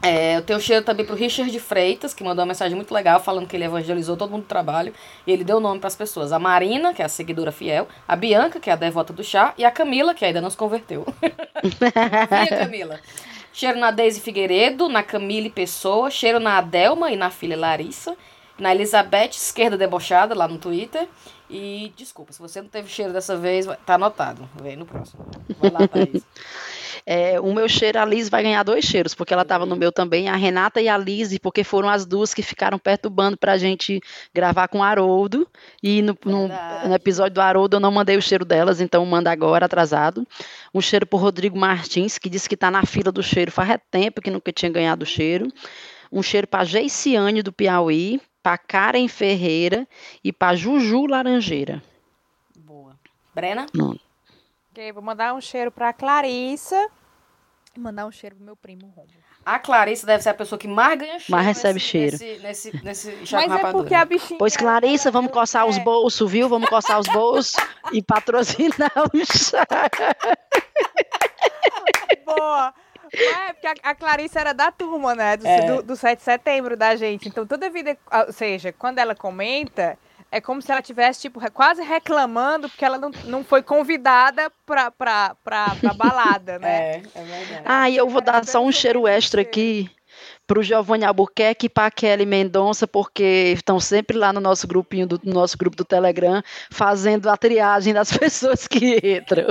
[0.01, 3.47] É, eu tenho cheiro também pro Richard Freitas, que mandou uma mensagem muito legal falando
[3.47, 4.93] que ele evangelizou todo mundo do trabalho.
[5.25, 6.31] E ele deu nome para as pessoas.
[6.31, 9.53] A Marina, que é a seguidora fiel, a Bianca, que é a devota do chá,
[9.57, 11.05] e a Camila, que ainda não se converteu.
[11.23, 12.99] e a Camila.
[13.51, 18.15] Cheiro na Deise Figueiredo, na Camille Pessoa, cheiro na Adelma e na filha Larissa,
[18.59, 21.07] na Elizabeth Esquerda Debochada, lá no Twitter.
[21.49, 24.49] E desculpa, se você não teve cheiro dessa vez, tá anotado.
[24.61, 25.25] Vem no próximo.
[25.59, 26.23] Vai lá, Thaís.
[27.09, 29.93] É, o meu cheiro, a Liz vai ganhar dois cheiros, porque ela estava no meu
[29.93, 33.57] também, a Renata e a Liz, porque foram as duas que ficaram perturbando para a
[33.57, 34.01] gente
[34.33, 35.47] gravar com o Haroldo.
[35.81, 39.31] E no, no, no, episódio do Haroldo eu não mandei o cheiro delas, então manda
[39.31, 40.27] agora, atrasado.
[40.73, 44.19] Um cheiro para Rodrigo Martins, que disse que está na fila do cheiro faz tempo
[44.19, 45.47] que nunca tinha ganhado o cheiro.
[46.11, 49.85] Um cheiro para Geiciane do Piauí, para Karen Ferreira
[50.23, 51.83] e para Juju Laranjeira.
[52.55, 52.97] Boa.
[53.35, 53.65] Brena?
[53.73, 53.99] Não.
[54.71, 56.89] Ok, vou mandar um cheiro para Clarissa
[57.75, 59.11] e mandar um cheiro pro meu primo Romulo.
[59.45, 61.31] A Clarissa deve ser a pessoa que mais ganha cheiro.
[61.31, 62.17] Mais recebe nesse, cheiro.
[62.17, 64.39] Nesse, nesse, nesse Mas é porque a bichinha.
[64.39, 65.69] Pois, Clarissa, vamos coçar é.
[65.69, 66.47] os bolsos, viu?
[66.47, 67.53] Vamos coçar os bolsos
[67.91, 69.67] e patrocinar o chá.
[72.25, 72.73] Boa!
[73.13, 75.37] É, porque a, a Clarissa era da turma, né?
[75.37, 75.61] Do, É.
[75.67, 77.27] do, do 7 de setembro da gente.
[77.27, 77.97] Então, toda vida.
[78.27, 79.97] Ou seja, quando ela comenta,
[80.31, 84.91] é como se ela tivesse, tipo, quase reclamando porque ela não, não foi convidada pra,
[84.91, 86.77] pra, pra, pra balada, né?
[86.77, 87.61] É, é verdade.
[87.65, 89.89] Ah, e eu vou dar só um cheiro extra aqui
[90.47, 95.19] pro Giovanni Albuquerque e pra Kelly Mendonça, porque estão sempre lá no nosso grupinho, do
[95.23, 96.41] no nosso grupo do Telegram,
[96.71, 99.47] fazendo a triagem das pessoas que entram.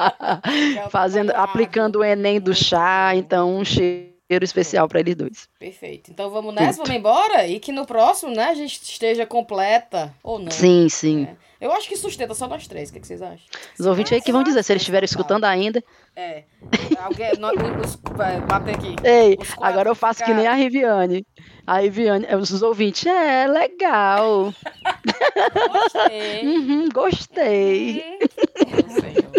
[0.90, 5.48] fazendo, aplicando o Enem do chá, então um cheiro especial para eles dois.
[5.58, 6.10] Perfeito.
[6.10, 7.46] Então vamos nessa, vamos embora?
[7.46, 10.50] E que no próximo, né, a gente esteja completa ou não.
[10.50, 11.24] Sim, sim.
[11.24, 11.36] É.
[11.62, 12.90] Eu acho que sustenta só nós três.
[12.90, 13.46] O que, que vocês acham?
[13.78, 15.82] Os ouvintes aí que vão dizer, se eles estiverem escutando ainda.
[16.14, 16.44] É.
[17.02, 17.32] Alguém.
[17.38, 17.54] nós-
[17.84, 17.96] os,
[18.46, 18.96] bater aqui.
[19.02, 21.26] Ei, agora eu faço que nem a Riviane.
[21.66, 24.52] A Riviane, os ouvintes, é legal.
[25.72, 26.42] Gostei.
[26.46, 28.04] Uhum, gostei.
[28.60, 29.32] Hum, Senhor.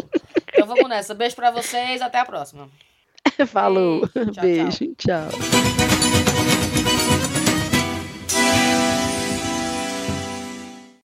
[0.53, 1.13] Então vamos nessa.
[1.13, 2.01] Beijo pra vocês.
[2.01, 2.69] Até a próxima.
[3.47, 4.07] Falou.
[4.15, 4.31] Beijo.
[4.31, 4.95] Tchau, Beijo.
[4.97, 6.32] tchau.